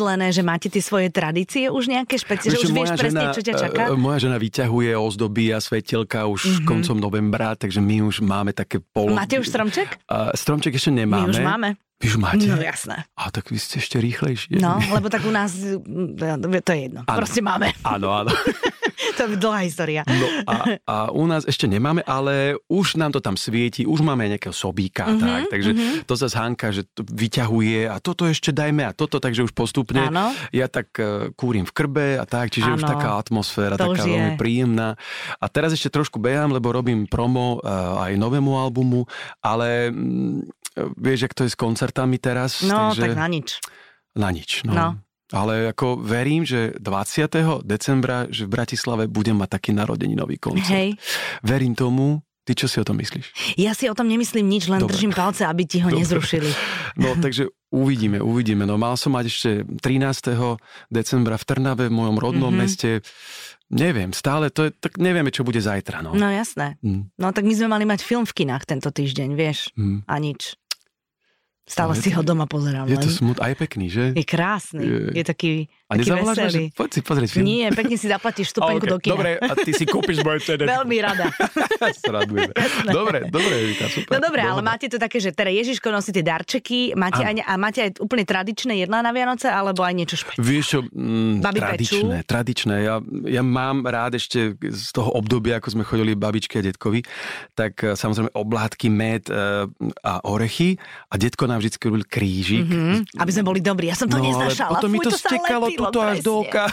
vymazlené, 0.09 0.27
že 0.33 0.41
máte 0.41 0.67
tie 0.73 0.81
svoje 0.81 1.07
tradície 1.13 1.69
už 1.69 1.85
nejaké 1.85 2.17
špeciálne, 2.17 2.57
že 2.57 2.65
už 2.65 2.73
vieš 2.73 2.89
presne, 2.97 3.25
čo 3.29 3.41
ťa 3.45 3.53
čaká? 3.53 3.83
e, 3.93 3.97
moja 3.97 4.17
žena 4.25 4.37
vyťahuje 4.41 4.91
ozdoby 4.97 5.53
a 5.53 5.61
svetelka 5.61 6.25
už 6.25 6.41
mm-hmm. 6.41 6.65
koncom 6.65 6.97
novembra, 6.97 7.53
takže 7.53 7.77
my 7.77 8.01
už 8.09 8.25
máme 8.25 8.51
také 8.57 8.81
pol... 8.81 9.13
Máte 9.13 9.37
už 9.37 9.45
stromček? 9.45 10.01
Uh, 10.09 10.33
stromček 10.33 10.73
ešte 10.73 10.89
nemáme. 10.89 11.29
My 11.29 11.33
už 11.37 11.41
máme. 11.45 11.69
Vy 11.99 12.15
už 12.15 12.17
máte? 12.17 12.47
No 12.47 12.57
jasné. 12.63 13.03
A 13.19 13.27
tak 13.27 13.51
vy 13.51 13.59
ste 13.59 13.83
ešte 13.83 13.99
rýchlejšie. 13.99 14.55
No, 14.57 14.79
lebo 14.79 15.11
tak 15.11 15.19
u 15.27 15.33
nás, 15.35 15.51
mm, 15.51 16.15
to 16.63 16.71
je 16.71 16.79
jedno. 16.87 17.03
Áno. 17.03 17.19
Proste 17.19 17.43
máme. 17.43 17.75
Áno, 17.83 18.15
áno. 18.15 18.31
to 19.18 19.22
je 19.25 19.38
dlhá 19.39 19.62
história. 19.65 20.01
No 20.08 20.27
a, 20.46 20.56
a 20.84 20.96
u 21.15 21.24
nás 21.25 21.48
ešte 21.48 21.65
nemáme, 21.65 22.03
ale 22.03 22.60
už 22.68 23.00
nám 23.00 23.15
to 23.15 23.24
tam 23.24 23.39
svieti, 23.39 23.88
už 23.88 24.03
máme 24.03 24.27
nejakého 24.29 24.53
sobíka, 24.53 25.08
Mhm, 25.10 25.15
mm-hmm, 25.15 25.25
tak, 25.25 25.41
takže 25.50 25.72
mm-hmm. 25.74 25.96
to 26.06 26.13
zase 26.15 26.36
Hanka, 26.38 26.68
že 26.70 26.84
to 26.91 27.01
vyťahuje 27.08 27.89
a 27.89 27.98
toto 28.03 28.27
ešte 28.27 28.51
dajme 28.51 28.84
a 28.86 28.91
toto, 28.94 29.18
takže 29.18 29.46
už 29.48 29.53
postupne 29.56 30.12
Áno. 30.12 30.32
ja 30.53 30.68
tak 30.70 30.91
uh, 31.00 31.32
kúrim 31.34 31.65
v 31.65 31.74
krbe 31.74 32.08
a 32.20 32.25
tak, 32.27 32.53
čiže 32.53 32.75
už 32.75 32.84
Áno. 32.86 32.91
taká 32.94 33.10
atmosféra, 33.18 33.75
To 33.79 33.89
taká 33.89 34.06
už 34.06 34.10
veľmi 34.10 34.32
príjemná. 34.36 35.00
A 35.39 35.46
teraz 35.48 35.74
ešte 35.74 35.89
trošku 35.89 36.22
behám, 36.22 36.53
lebo 36.53 36.70
robím 36.70 37.10
promo 37.10 37.60
uh, 37.60 38.06
aj 38.06 38.15
novému 38.20 38.60
albumu, 38.60 39.08
ale 39.41 39.89
mm, 39.89 40.60
vieš, 41.00 41.27
jak 41.29 41.34
to 41.36 41.44
je 41.48 41.51
s 41.51 41.58
koncertami 41.58 42.22
teraz? 42.22 42.62
No, 42.63 42.94
takže... 42.94 43.01
tak 43.03 43.18
na 43.18 43.27
nič. 43.27 43.50
Na 44.18 44.29
nič, 44.34 44.65
no. 44.65 44.74
No. 44.74 44.88
Ale 45.29 45.69
ako 45.69 45.98
verím, 45.98 46.41
že 46.41 46.74
20. 46.75 47.29
decembra, 47.62 48.25
že 48.27 48.45
v 48.45 48.51
Bratislave 48.51 49.05
budem 49.05 49.36
mať 49.36 49.50
taký 49.51 49.71
narodeninový 49.71 50.38
koncert. 50.38 50.69
Hej. 50.69 50.98
Verím 51.41 51.74
tomu. 51.74 52.21
Ty 52.41 52.55
čo 52.55 52.65
si 52.65 52.81
o 52.81 52.83
tom 52.83 52.98
myslíš? 52.98 53.55
Ja 53.62 53.77
si 53.77 53.86
o 53.86 53.93
tom 53.93 54.09
nemyslím 54.09 54.41
nič, 54.41 54.65
len 54.65 54.81
Dobre. 54.81 54.98
držím 54.98 55.13
palce, 55.13 55.45
aby 55.45 55.69
ti 55.69 55.77
ho 55.79 55.88
Dobre. 55.88 56.01
nezrušili. 56.01 56.50
No 56.98 57.13
takže 57.13 57.45
uvidíme, 57.69 58.17
uvidíme. 58.17 58.65
No 58.65 58.74
mal 58.74 58.98
som 58.98 59.13
mať 59.13 59.25
ešte 59.27 59.50
13. 59.77 60.57
decembra 60.89 61.38
v 61.38 61.45
Trnave, 61.45 61.86
v 61.86 61.93
mojom 61.93 62.17
rodnom 62.17 62.50
Mhm. 62.50 62.57
mm-hmm. 62.57 62.62
meste. 62.65 62.89
Neviem, 63.69 64.09
stále 64.12 64.50
to 64.50 64.65
je, 64.65 64.74
tak 64.74 64.98
nevieme, 64.98 65.29
čo 65.29 65.45
bude 65.45 65.62
zajtra. 65.62 66.01
No. 66.01 66.09
No 66.12 66.25
jasné. 66.25 66.81
Mm. 66.81 67.05
No 67.13 67.29
tak 67.29 67.45
my 67.45 67.53
sme 67.53 67.69
mali 67.69 67.86
mať 67.86 68.01
film 68.01 68.25
v 68.25 68.33
kinách 68.36 68.65
tento 68.65 68.89
týždeň, 68.89 69.29
vieš? 69.31 69.69
Mm. 69.77 70.09
A 70.09 70.15
nič. 70.17 70.57
Stále 71.69 71.93
si 71.93 72.09
je 72.09 72.17
ho 72.17 72.25
doma 72.25 72.49
pozerám 72.49 72.89
Je 72.89 72.97
len. 72.97 73.05
to 73.05 73.13
smut, 73.13 73.38
aj 73.38 73.53
pekný, 73.53 73.93
že? 73.93 74.05
Je 74.17 74.25
krásny. 74.25 74.81
Je. 74.81 75.21
Je 75.21 75.23
taký, 75.23 75.53
A 75.89 75.98
nezavoláš 75.98 76.38
ma, 76.38 76.48
že 76.48 76.60
poď 76.69 76.89
si 76.93 77.00
pozrieť 77.01 77.29
film? 77.34 77.46
Nie, 77.50 77.74
pekne 77.74 77.98
si 77.98 78.05
zaplatíš 78.05 78.53
vstupenku 78.53 78.86
A, 78.86 78.91
do 78.93 78.98
kina. 79.01 79.13
Dobre, 79.17 79.31
a 79.41 79.53
ty 79.58 79.72
si 79.74 79.84
kúpiš 79.84 80.22
moje 80.22 80.46
CD. 80.46 80.69
Veľmi 80.69 80.98
rada. 81.01 81.34
Sradujeme. 82.05 82.53
dobre, 82.86 83.25
dobre, 83.25 83.53
Vita, 83.65 83.89
super. 83.89 84.13
No 84.13 84.22
dobre, 84.22 84.46
ale 84.46 84.62
máte 84.62 84.86
to 84.86 85.01
také, 85.01 85.17
že 85.17 85.34
teda 85.34 85.50
Ježiško 85.50 85.89
nosí 85.89 86.13
tie 86.13 86.22
darčeky, 86.22 86.93
máte 86.93 87.25
aj, 87.25 87.41
a 87.41 87.53
máte 87.58 87.79
aj 87.89 87.98
úplne 87.98 88.22
tradičné 88.22 88.77
jedlá 88.77 89.01
na 89.01 89.10
Vianoce, 89.10 89.50
alebo 89.50 89.81
aj 89.81 89.93
niečo 89.98 90.15
špeciálne? 90.22 90.46
Vieš 90.46 90.65
čo, 90.69 90.79
mm, 90.86 91.34
Babi 91.41 91.60
tradičné, 91.60 92.15
tradičné. 92.24 92.75
Ja, 92.86 92.96
ja 93.25 93.41
mám 93.41 93.81
rád 93.81 94.13
ešte 94.13 94.53
z 94.62 94.89
toho 94.93 95.10
obdobia, 95.10 95.58
ako 95.58 95.74
sme 95.74 95.84
chodili 95.84 96.13
babičke 96.13 96.62
a 96.62 96.63
detkovi, 96.63 97.01
tak 97.58 97.81
eh, 97.81 97.98
samozrejme 97.98 98.29
oblátky, 98.38 98.93
med 98.93 99.25
eh, 99.25 99.65
a 100.05 100.13
orechy 100.22 100.77
a 101.10 101.17
detko 101.17 101.50
nám 101.50 101.65
vždy 101.65 101.81
robil 101.81 102.05
krížik. 102.05 102.62
Hm? 102.62 103.10
Aby 103.17 103.31
sme 103.34 103.41
boli 103.41 103.60
dobrí. 103.60 103.89
Ja 103.89 103.98
som 103.98 104.05
to 104.05 104.19
No, 104.19 104.27
ale 104.27 104.51
neznášala. 104.51 104.69
potom 104.77 104.89
mi 104.91 105.00
to 105.00 105.10
sa 105.15 105.31
stekalo 105.31 105.72
tuto 105.81 106.00
až 106.01 106.19
do 106.19 106.33
oka. 106.39 106.67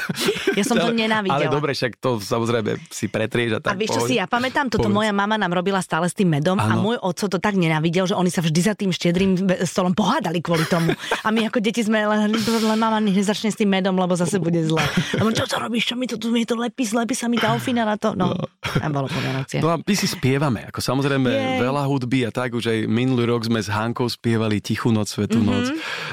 Ja 0.52 0.62
som 0.62 0.76
to 0.76 0.90
nenávidela. 0.90 1.38
Ale 1.38 1.46
dobre, 1.48 1.70
však 1.72 1.96
to 1.96 2.18
samozrejme 2.18 2.80
si 2.88 3.06
pretrieš 3.06 3.50
a 3.52 3.58
A 3.58 3.64
tak. 3.64 3.74
vieš, 3.76 3.94
čo 3.94 4.02
si 4.02 4.14
ja 4.14 4.24
pamätám? 4.24 4.66
Toto 4.66 4.86
Povedz. 4.86 4.96
moja 4.96 5.12
mama 5.12 5.34
nám 5.34 5.52
robila 5.52 5.78
stále 5.78 6.04
s 6.04 6.14
tým 6.14 6.28
medom 6.30 6.56
a 6.56 6.66
Áno. 6.68 6.82
môj 6.82 6.96
oco 6.98 7.24
to 7.26 7.36
tak 7.36 7.54
nenávidel, 7.54 8.04
že 8.04 8.14
oni 8.14 8.28
sa 8.28 8.40
vždy 8.40 8.60
za 8.62 8.72
tým 8.72 8.90
štedrým 8.90 9.36
stolom 9.62 9.92
pohádali 9.92 10.40
kvôli 10.40 10.64
tomu. 10.64 10.90
A 11.20 11.28
my 11.28 11.46
ako 11.46 11.58
deti 11.58 11.80
sme 11.80 12.02
len, 12.02 12.32
len 12.32 12.74
mama 12.74 12.98
nezačne 12.98 13.48
s 13.48 13.56
tým 13.56 13.68
medom, 13.68 13.92
lebo 13.92 14.12
zase 14.12 14.36
bude 14.36 14.58
zle. 14.60 14.80
Lebo 15.14 15.30
čo 15.30 15.44
to 15.44 15.56
robíš, 15.56 15.86
čo 15.86 15.94
mi 15.94 16.04
to 16.04 16.16
tu 16.16 16.30
mi 16.30 16.42
to 16.42 16.54
lepí, 16.54 16.82
zlepí 16.82 17.12
sa 17.12 17.26
mi 17.26 17.36
tá 17.36 17.52
ofina 17.52 17.82
na 17.82 17.94
to. 17.94 18.12
No, 18.12 18.32
a 18.72 18.86
bolo 18.86 19.06
po 19.06 19.18
Vianocie. 19.18 19.58
No 19.58 19.68
a 19.68 19.76
my 19.76 19.94
si 19.94 20.06
spievame, 20.06 20.64
ako 20.64 20.78
samozrejme 20.78 21.26
Jej. 21.26 21.58
veľa 21.60 21.82
hudby 21.84 22.20
a 22.22 22.30
tak, 22.30 22.52
už 22.52 22.64
aj 22.66 22.78
minulý 22.86 23.26
rok 23.26 23.42
sme 23.42 23.58
s 23.58 23.68
Hankou 23.68 24.06
spievali 24.06 24.58
Tichú 24.58 24.88
noc, 24.88 25.08
Svetú 25.08 25.36
Mhm. 25.36 25.44
mm-hmm. 25.44 25.52
noc. 25.52 25.66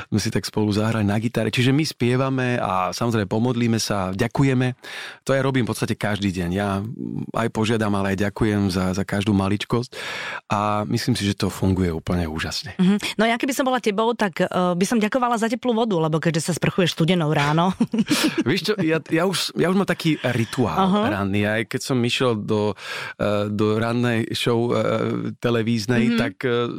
Sme 0.09 0.19
si 0.19 0.29
tak 0.29 0.43
spolu 0.43 0.67
zahrali 0.69 1.03
na 1.03 1.15
gitare. 1.15 1.47
Čiže 1.47 1.69
my 1.69 1.83
spievame 1.83 2.57
a 2.57 2.82
samozrejme 2.91 3.29
pomodlíme 3.29 3.79
sa, 3.79 4.11
ďakujeme. 4.11 4.75
To 5.23 5.31
ja 5.31 5.41
robím 5.45 5.63
v 5.63 5.71
podstate 5.71 5.95
každý 5.95 6.33
deň. 6.35 6.49
Ja 6.51 6.83
aj 7.37 7.47
požiadam, 7.53 7.93
ale 7.95 8.17
aj 8.17 8.27
ďakujem 8.29 8.73
za, 8.73 8.91
za 8.91 9.03
každú 9.07 9.31
maličkosť 9.31 9.95
a 10.51 10.83
myslím 10.89 11.13
si, 11.15 11.23
že 11.23 11.37
to 11.37 11.47
funguje 11.47 11.93
úplne 11.93 12.27
úžasne. 12.27 12.75
Mm-hmm. 12.75 13.21
No 13.21 13.23
ja 13.29 13.37
keby 13.37 13.53
som 13.53 13.63
bola 13.63 13.79
tebou, 13.79 14.11
tak 14.17 14.43
uh, 14.43 14.73
by 14.73 14.85
som 14.89 14.97
ďakovala 14.97 15.37
za 15.37 15.47
teplú 15.47 15.77
vodu, 15.77 15.95
lebo 15.95 16.17
keďže 16.17 16.51
sa 16.51 16.53
sprchuješ 16.57 16.97
studenou 16.97 17.29
ráno. 17.31 17.71
Víš 18.49 18.71
čo, 18.71 18.73
ja, 18.81 18.97
ja, 19.13 19.23
už, 19.29 19.53
ja 19.55 19.69
už 19.69 19.77
mám 19.77 19.89
taký 19.89 20.17
rituál 20.33 20.89
uh-huh. 20.89 21.13
ranný. 21.13 21.45
Aj 21.45 21.61
keď 21.63 21.81
som 21.81 21.97
išiel 22.01 22.39
do, 22.39 22.73
uh, 22.73 23.47
do 23.47 23.77
rannej 23.77 24.27
show 24.33 24.71
uh, 24.71 25.31
televíznej, 25.37 26.09
mm-hmm. 26.09 26.19
tak 26.19 26.33
uh, 26.47 26.71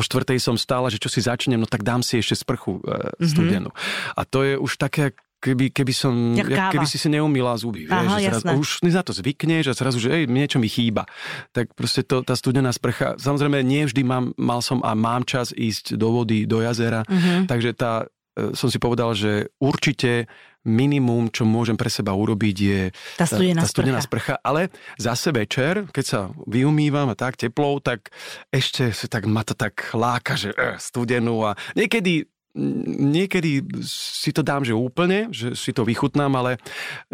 o 0.00 0.02
štvrtej 0.02 0.40
som 0.40 0.56
stála, 0.56 0.88
že 0.88 0.96
čo 0.96 1.12
si 1.12 1.20
začnem, 1.20 1.60
no 1.60 1.68
tak 1.68 1.84
dám 1.84 2.00
si 2.00 2.16
ešte 2.16 2.40
sprchu 2.40 2.80
uh, 2.80 3.12
studenú. 3.20 3.68
Mm-hmm. 3.68 4.16
A 4.16 4.20
to 4.24 4.40
je 4.40 4.54
už 4.56 4.80
také 4.80 5.12
keby, 5.40 5.72
keby 5.72 5.92
som, 5.96 6.12
ja, 6.36 6.68
keby 6.68 6.84
si 6.84 7.00
si 7.00 7.08
neumila 7.08 7.56
zuby, 7.56 7.88
Aha, 7.88 8.20
vieš, 8.20 8.44
zrazu, 8.44 8.60
už 8.60 8.68
na 8.92 9.02
to 9.02 9.12
zvykneš 9.16 9.72
a 9.72 9.74
zrazu, 9.74 9.98
že 9.98 10.12
ej, 10.12 10.24
niečo 10.28 10.60
mi 10.60 10.68
chýba. 10.68 11.08
Tak 11.56 11.72
proste 11.72 12.04
to, 12.04 12.20
tá 12.20 12.36
studená 12.36 12.70
sprcha, 12.70 13.16
samozrejme 13.16 13.64
nie 13.64 13.88
vždy 13.88 14.04
mám, 14.04 14.36
mal 14.36 14.60
som 14.60 14.84
a 14.84 14.92
mám 14.92 15.24
čas 15.24 15.50
ísť 15.56 15.96
do 15.96 16.12
vody, 16.12 16.44
do 16.44 16.60
jazera, 16.60 17.02
uh-huh. 17.08 17.48
takže 17.48 17.72
tá, 17.72 18.04
e, 18.36 18.52
som 18.52 18.68
si 18.68 18.76
povedal, 18.76 19.16
že 19.16 19.48
určite 19.56 20.28
minimum, 20.66 21.32
čo 21.32 21.48
môžem 21.48 21.76
pre 21.76 21.88
seba 21.88 22.12
urobiť, 22.12 22.56
je 22.56 22.80
tá 23.16 23.24
studená, 23.24 23.60
tá, 23.60 23.64
tá 23.64 23.72
studená 23.72 24.00
sprcha. 24.00 24.36
sprcha. 24.36 24.44
Ale 24.44 24.68
zase 25.00 25.32
večer, 25.32 25.88
keď 25.88 26.04
sa 26.04 26.20
vyumývam 26.44 27.08
a 27.08 27.16
tak 27.16 27.40
teplou, 27.40 27.80
tak 27.80 28.12
ešte 28.52 28.92
tak 29.08 29.24
ma 29.24 29.40
to 29.40 29.56
tak 29.56 29.92
láka, 29.96 30.36
že 30.36 30.52
uh, 30.52 30.76
studenú 30.76 31.44
a 31.48 31.56
niekedy 31.72 32.28
niekedy 32.50 33.62
si 33.86 34.34
to 34.34 34.42
dám, 34.42 34.66
že 34.66 34.74
úplne, 34.74 35.30
že 35.30 35.54
si 35.54 35.70
to 35.70 35.86
vychutnám, 35.86 36.34
ale 36.34 36.58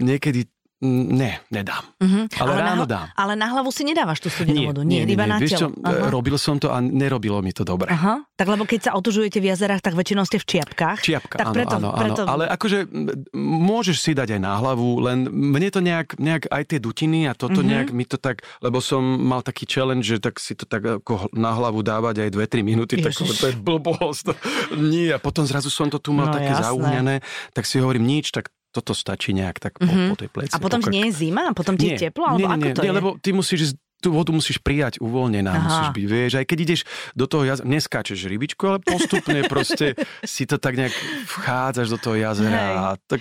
niekedy 0.00 0.48
Ne, 0.84 1.40
nedám. 1.48 1.80
Uh-huh. 1.96 2.28
Ale, 2.36 2.52
ale 2.52 2.60
ráno 2.60 2.84
na, 2.84 2.92
dám. 2.92 3.06
Ale 3.16 3.32
na 3.32 3.48
hlavu 3.48 3.72
si 3.72 3.80
nedávaš 3.80 4.20
tú 4.20 4.28
studenú 4.28 4.76
vodu? 4.76 4.84
Nie, 4.84 5.08
nie, 5.08 5.16
iba 5.16 5.24
nie. 5.24 5.32
na 5.32 5.36
Vieš 5.40 5.56
čo, 5.56 5.68
uh-huh. 5.72 6.12
robil 6.12 6.36
som 6.36 6.60
to 6.60 6.68
a 6.68 6.84
nerobilo 6.84 7.40
mi 7.40 7.56
to 7.56 7.64
dobre. 7.64 7.88
Uh-huh. 7.88 8.20
Tak 8.36 8.44
lebo 8.44 8.68
keď 8.68 8.80
sa 8.84 8.90
otužujete 8.92 9.40
v 9.40 9.56
jazerách, 9.56 9.80
tak 9.80 9.96
väčšinou 9.96 10.28
ste 10.28 10.36
v 10.36 10.44
čiapkách. 10.44 11.00
Čiapka, 11.00 11.36
tak 11.40 11.48
áno, 11.48 11.56
preto, 11.56 11.76
áno, 11.80 11.88
preto... 11.96 12.22
áno. 12.28 12.28
Ale 12.28 12.44
akože 12.52 12.92
môžeš 13.40 13.96
si 14.04 14.12
dať 14.12 14.36
aj 14.36 14.40
na 14.44 14.52
hlavu, 14.60 15.00
len 15.00 15.18
mne 15.32 15.68
to 15.72 15.80
nejak, 15.80 16.20
nejak 16.20 16.44
aj 16.52 16.62
tie 16.68 16.76
dutiny 16.76 17.24
a 17.24 17.32
toto 17.32 17.64
uh-huh. 17.64 17.72
nejak 17.72 17.96
mi 17.96 18.04
to 18.04 18.20
tak, 18.20 18.44
lebo 18.60 18.84
som 18.84 19.00
mal 19.00 19.40
taký 19.40 19.64
challenge, 19.64 20.04
že 20.04 20.20
tak 20.20 20.36
si 20.36 20.52
to 20.52 20.68
tak 20.68 20.84
ako 20.84 21.32
na 21.32 21.56
hlavu 21.56 21.80
dávať 21.80 22.28
aj 22.28 22.30
2-3 22.36 22.60
minúty, 22.60 23.00
Ježiš. 23.00 23.16
tak 23.16 23.40
to 23.40 23.46
je 23.48 23.56
blbosť. 23.56 24.36
Nie, 24.92 25.16
a 25.16 25.18
potom 25.24 25.48
zrazu 25.48 25.72
som 25.72 25.88
to 25.88 25.96
tu 25.96 26.12
mal 26.12 26.28
no, 26.28 26.36
také 26.36 26.52
zaúňané, 26.52 27.24
tak 27.56 27.64
si 27.64 27.80
hovorím 27.80 28.04
nič, 28.04 28.28
tak 28.28 28.52
toto 28.76 28.92
stačí 28.92 29.32
nejak 29.32 29.56
tak 29.56 29.80
po, 29.80 29.88
mm-hmm. 29.88 30.08
po 30.12 30.16
tej 30.20 30.28
pleci. 30.28 30.52
A 30.52 30.60
potom 30.60 30.84
pokrk. 30.84 30.92
nie 30.92 31.08
je 31.08 31.12
zima? 31.24 31.48
A 31.48 31.52
potom 31.56 31.74
ti 31.80 31.96
je 31.96 32.12
teplo? 32.12 32.28
Alebo 32.28 32.44
nie, 32.44 32.52
nie, 32.52 32.72
ako 32.72 32.76
to 32.76 32.82
nie, 32.84 32.90
je? 32.92 32.96
lebo 33.00 33.08
ty 33.16 33.30
musíš 33.32 33.60
tú 33.96 34.12
vodu 34.12 34.28
musíš 34.28 34.60
prijať 34.60 35.00
uvoľnená, 35.00 35.52
Aha. 35.56 35.64
musíš 35.64 35.88
byť, 35.96 36.06
vieš, 36.06 36.32
aj 36.36 36.46
keď 36.46 36.58
ideš 36.62 36.80
do 37.16 37.24
toho 37.24 37.48
jazera, 37.48 37.66
neskáčeš 37.66 38.28
rybičku, 38.28 38.62
ale 38.68 38.78
postupne 38.84 39.40
proste 39.52 39.96
si 40.20 40.44
to 40.44 40.60
tak 40.60 40.76
nejak 40.76 40.92
vchádzaš 41.26 41.96
do 41.96 41.98
toho 41.98 42.16
jazera 42.20 42.60
Hej. 42.60 42.74
a 42.76 42.84
tak 43.00 43.20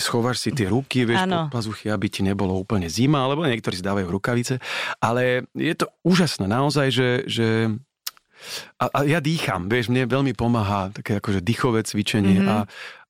schováš 0.00 0.40
si 0.40 0.50
tie 0.56 0.72
ruky, 0.72 1.04
vieš, 1.04 1.28
ano. 1.28 1.46
pod 1.46 1.60
pazuchy, 1.60 1.92
aby 1.92 2.08
ti 2.08 2.24
nebolo 2.24 2.56
úplne 2.56 2.88
zima, 2.88 3.28
alebo 3.28 3.44
niektorí 3.44 3.76
si 3.76 3.84
dávajú 3.84 4.08
rukavice, 4.08 4.56
ale 5.04 5.44
je 5.52 5.74
to 5.76 5.86
úžasné 6.00 6.48
naozaj, 6.48 6.88
že, 6.88 7.08
že 7.28 7.68
a, 8.80 8.84
a 8.88 8.98
ja 9.04 9.20
dýcham, 9.20 9.68
vieš, 9.68 9.92
mne 9.92 10.08
veľmi 10.08 10.32
pomáha 10.32 10.88
také 10.96 11.20
akože 11.20 11.44
dýchové 11.44 11.84
cvičenie 11.84 12.40
mm-hmm. 12.40 12.48
a 12.48 12.56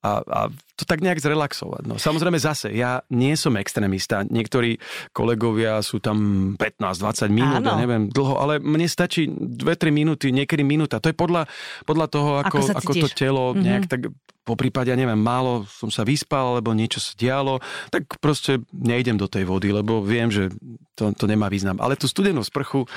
a, 0.01 0.25
a 0.25 0.41
to 0.81 0.89
tak 0.89 1.05
nejak 1.05 1.21
zrelaxovať. 1.21 1.85
No, 1.85 2.01
samozrejme 2.01 2.41
zase, 2.41 2.73
ja 2.73 3.05
nie 3.13 3.37
som 3.37 3.53
extrémista. 3.61 4.25
Niektorí 4.25 4.81
kolegovia 5.13 5.85
sú 5.85 6.01
tam 6.01 6.19
15-20 6.57 7.29
minút, 7.29 7.61
ja 7.61 7.77
neviem, 7.77 8.09
dlho, 8.09 8.41
ale 8.41 8.57
mne 8.65 8.89
stačí 8.89 9.29
2-3 9.29 9.93
minúty, 9.93 10.33
niekedy 10.33 10.65
minúta. 10.65 10.97
To 11.05 11.13
je 11.13 11.17
podľa, 11.17 11.45
podľa 11.85 12.07
toho, 12.09 12.31
ako, 12.41 12.59
ako, 12.73 12.81
ako 12.81 12.93
to 12.97 13.09
telo 13.13 13.45
mm-hmm. 13.53 13.61
nejak 13.61 13.85
tak 13.93 14.01
po 14.41 14.57
prípade, 14.57 14.91
ja 14.91 14.97
neviem, 14.97 15.21
málo 15.21 15.69
som 15.69 15.93
sa 15.93 16.03
vyspal, 16.03 16.57
alebo 16.59 16.73
niečo 16.73 16.99
sa 16.99 17.13
dialo, 17.15 17.61
tak 17.93 18.19
proste 18.19 18.65
nejdem 18.73 19.21
do 19.21 19.29
tej 19.29 19.45
vody, 19.45 19.71
lebo 19.71 20.01
viem, 20.01 20.33
že 20.33 20.49
to, 20.97 21.13
to 21.13 21.25
nemá 21.29 21.53
význam. 21.53 21.77
Ale 21.81 21.97
tú 21.97 22.09
studenú 22.09 22.41
sprchu 22.45 22.89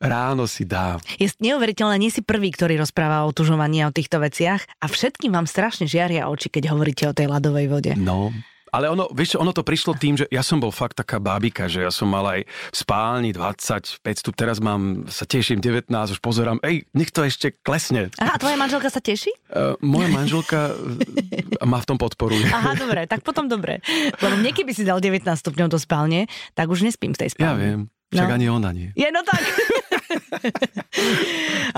ráno 0.00 0.48
si 0.48 0.64
dá. 0.64 0.96
Je 1.20 1.28
neuveriteľné, 1.40 1.96
nie 2.00 2.12
si 2.12 2.24
prvý, 2.24 2.52
ktorý 2.52 2.80
rozpráva 2.80 3.28
o 3.28 3.32
tužovaní 3.32 3.84
a 3.84 3.92
o 3.92 3.94
týchto 3.94 4.18
veciach 4.18 4.64
a 4.80 4.86
všetkým 4.88 5.32
vám 5.32 5.46
strašne 5.48 5.84
žiaria 5.84 6.26
oči, 6.26 6.37
keď 6.46 6.70
hovoríte 6.70 7.10
o 7.10 7.12
tej 7.12 7.26
ľadovej 7.26 7.66
vode. 7.66 7.92
No, 7.98 8.30
ale 8.72 8.92
ono, 8.92 9.08
vieš, 9.12 9.40
ono 9.40 9.52
to 9.56 9.64
prišlo 9.64 9.96
tým, 9.96 10.20
že 10.20 10.28
ja 10.28 10.44
som 10.44 10.60
bol 10.60 10.72
fakt 10.72 11.00
taká 11.00 11.16
bábika, 11.20 11.66
že 11.66 11.84
ja 11.84 11.92
som 11.92 12.08
mal 12.08 12.24
aj 12.28 12.40
v 12.44 12.76
spálni 12.76 13.30
25 13.32 14.04
stup, 14.04 14.34
teraz 14.36 14.60
mám, 14.60 15.08
sa 15.08 15.24
teším 15.24 15.60
19, 15.60 15.88
už 15.88 16.20
pozerám, 16.20 16.60
ej, 16.64 16.84
nech 16.92 17.10
to 17.12 17.24
ešte 17.24 17.56
klesne. 17.64 18.12
Aha, 18.20 18.36
a 18.36 18.40
tvoja 18.40 18.56
manželka 18.60 18.92
sa 18.92 19.00
teší? 19.00 19.32
Uh, 19.48 19.74
moja 19.80 20.08
manželka 20.12 20.72
uh, 20.76 21.64
ma 21.64 21.80
v 21.80 21.86
tom 21.88 21.98
podporuje. 21.98 22.44
Aha, 22.48 22.76
dobre, 22.76 23.08
tak 23.08 23.24
potom 23.24 23.48
dobre. 23.48 23.80
Lebo 24.20 24.34
mne 24.36 24.52
keby 24.52 24.72
si 24.76 24.84
dal 24.84 25.00
19 25.00 25.24
stupňov 25.24 25.68
do 25.72 25.78
spálne, 25.80 26.28
tak 26.52 26.68
už 26.68 26.84
nespím 26.84 27.16
v 27.16 27.24
tej 27.24 27.28
spálni. 27.34 27.48
Ja 27.48 27.56
viem, 27.56 27.80
však 28.08 28.28
no. 28.28 28.34
ani 28.34 28.46
ona 28.48 28.70
nie. 28.72 28.88
Je, 28.96 29.08
no 29.12 29.20
tak. 29.20 29.38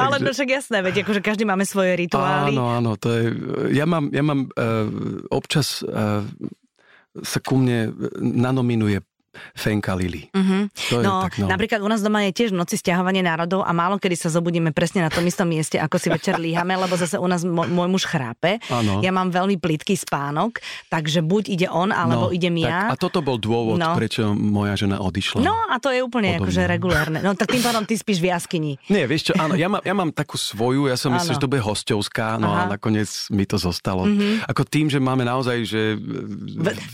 Ale 0.01 0.17
Takže... 0.19 0.25
no 0.25 0.31
však 0.31 0.49
jasné, 0.49 0.79
veď 0.87 1.03
akože 1.03 1.21
každý 1.21 1.43
máme 1.43 1.67
svoje 1.67 1.99
rituály. 1.99 2.55
Áno, 2.55 2.71
áno, 2.71 2.91
to 2.95 3.11
je, 3.11 3.23
ja 3.75 3.87
mám, 3.87 4.15
ja 4.15 4.23
mám 4.23 4.47
uh, 4.47 4.87
občas 5.35 5.83
uh, 5.83 6.23
sa 7.19 7.39
ku 7.43 7.59
mne 7.59 7.91
nanominuje 8.23 9.03
Fenka 9.55 9.95
Lily. 9.95 10.27
Uh-huh. 10.35 10.67
To 10.91 10.95
je 11.01 11.05
no, 11.07 11.23
tak, 11.27 11.39
no, 11.39 11.47
napríklad 11.47 11.81
u 11.81 11.89
nás 11.89 12.03
doma 12.03 12.27
je 12.27 12.35
tiež 12.35 12.51
noci 12.51 12.75
stiahovanie 12.75 13.23
národov 13.23 13.63
a 13.63 13.71
málo 13.71 14.03
kedy 14.03 14.17
sa 14.19 14.29
zobudíme 14.29 14.75
presne 14.75 15.07
na 15.07 15.11
tom 15.11 15.23
istom 15.23 15.47
mieste, 15.47 15.79
ako 15.79 15.97
si 16.03 16.11
večer 16.11 16.37
líhame, 16.41 16.75
lebo 16.75 16.99
zase 16.99 17.15
u 17.15 17.27
nás 17.31 17.47
môj, 17.47 17.71
môj 17.71 17.89
muž 17.89 18.05
chrápe. 18.11 18.59
Ano. 18.67 18.99
Ja 19.05 19.15
mám 19.15 19.31
veľmi 19.31 19.61
plitký 19.63 19.95
spánok, 19.95 20.59
takže 20.91 21.23
buď 21.23 21.43
ide 21.47 21.69
on, 21.71 21.95
alebo 21.95 22.31
no, 22.31 22.35
idem 22.35 22.59
ja. 22.59 22.91
Tak, 22.91 22.99
a 22.99 23.03
toto 23.07 23.21
bol 23.23 23.39
dôvod, 23.39 23.79
no. 23.79 23.95
prečo 23.95 24.35
moja 24.35 24.75
žena 24.75 24.99
odišla. 24.99 25.45
No 25.45 25.55
a 25.71 25.79
to 25.79 25.95
je 25.95 26.03
úplne 26.03 26.41
akože 26.43 26.67
regulárne. 26.67 27.23
No 27.23 27.39
tak 27.39 27.55
tým 27.55 27.63
pádom 27.63 27.87
ty 27.87 27.95
spíš 27.95 28.19
v 28.19 28.35
jaskyni. 28.35 28.73
Nie, 28.91 29.07
vieš 29.07 29.31
čo, 29.31 29.33
áno, 29.39 29.55
ja, 29.55 29.71
mám, 29.71 29.83
ja 29.85 29.95
mám 29.95 30.11
takú 30.11 30.35
svoju, 30.35 30.91
ja 30.91 30.99
som 30.99 31.15
myslel, 31.15 31.39
že 31.39 31.43
to 31.43 31.51
bude 31.51 31.63
hostovská, 31.63 32.41
no 32.41 32.51
Aha. 32.51 32.67
a 32.67 32.71
nakoniec 32.75 33.09
mi 33.31 33.47
to 33.47 33.61
zostalo. 33.61 34.09
Uh-huh. 34.09 34.43
Ako 34.49 34.67
tým, 34.67 34.91
že 34.91 34.99
máme 34.99 35.23
naozaj, 35.23 35.59
že... 35.69 35.83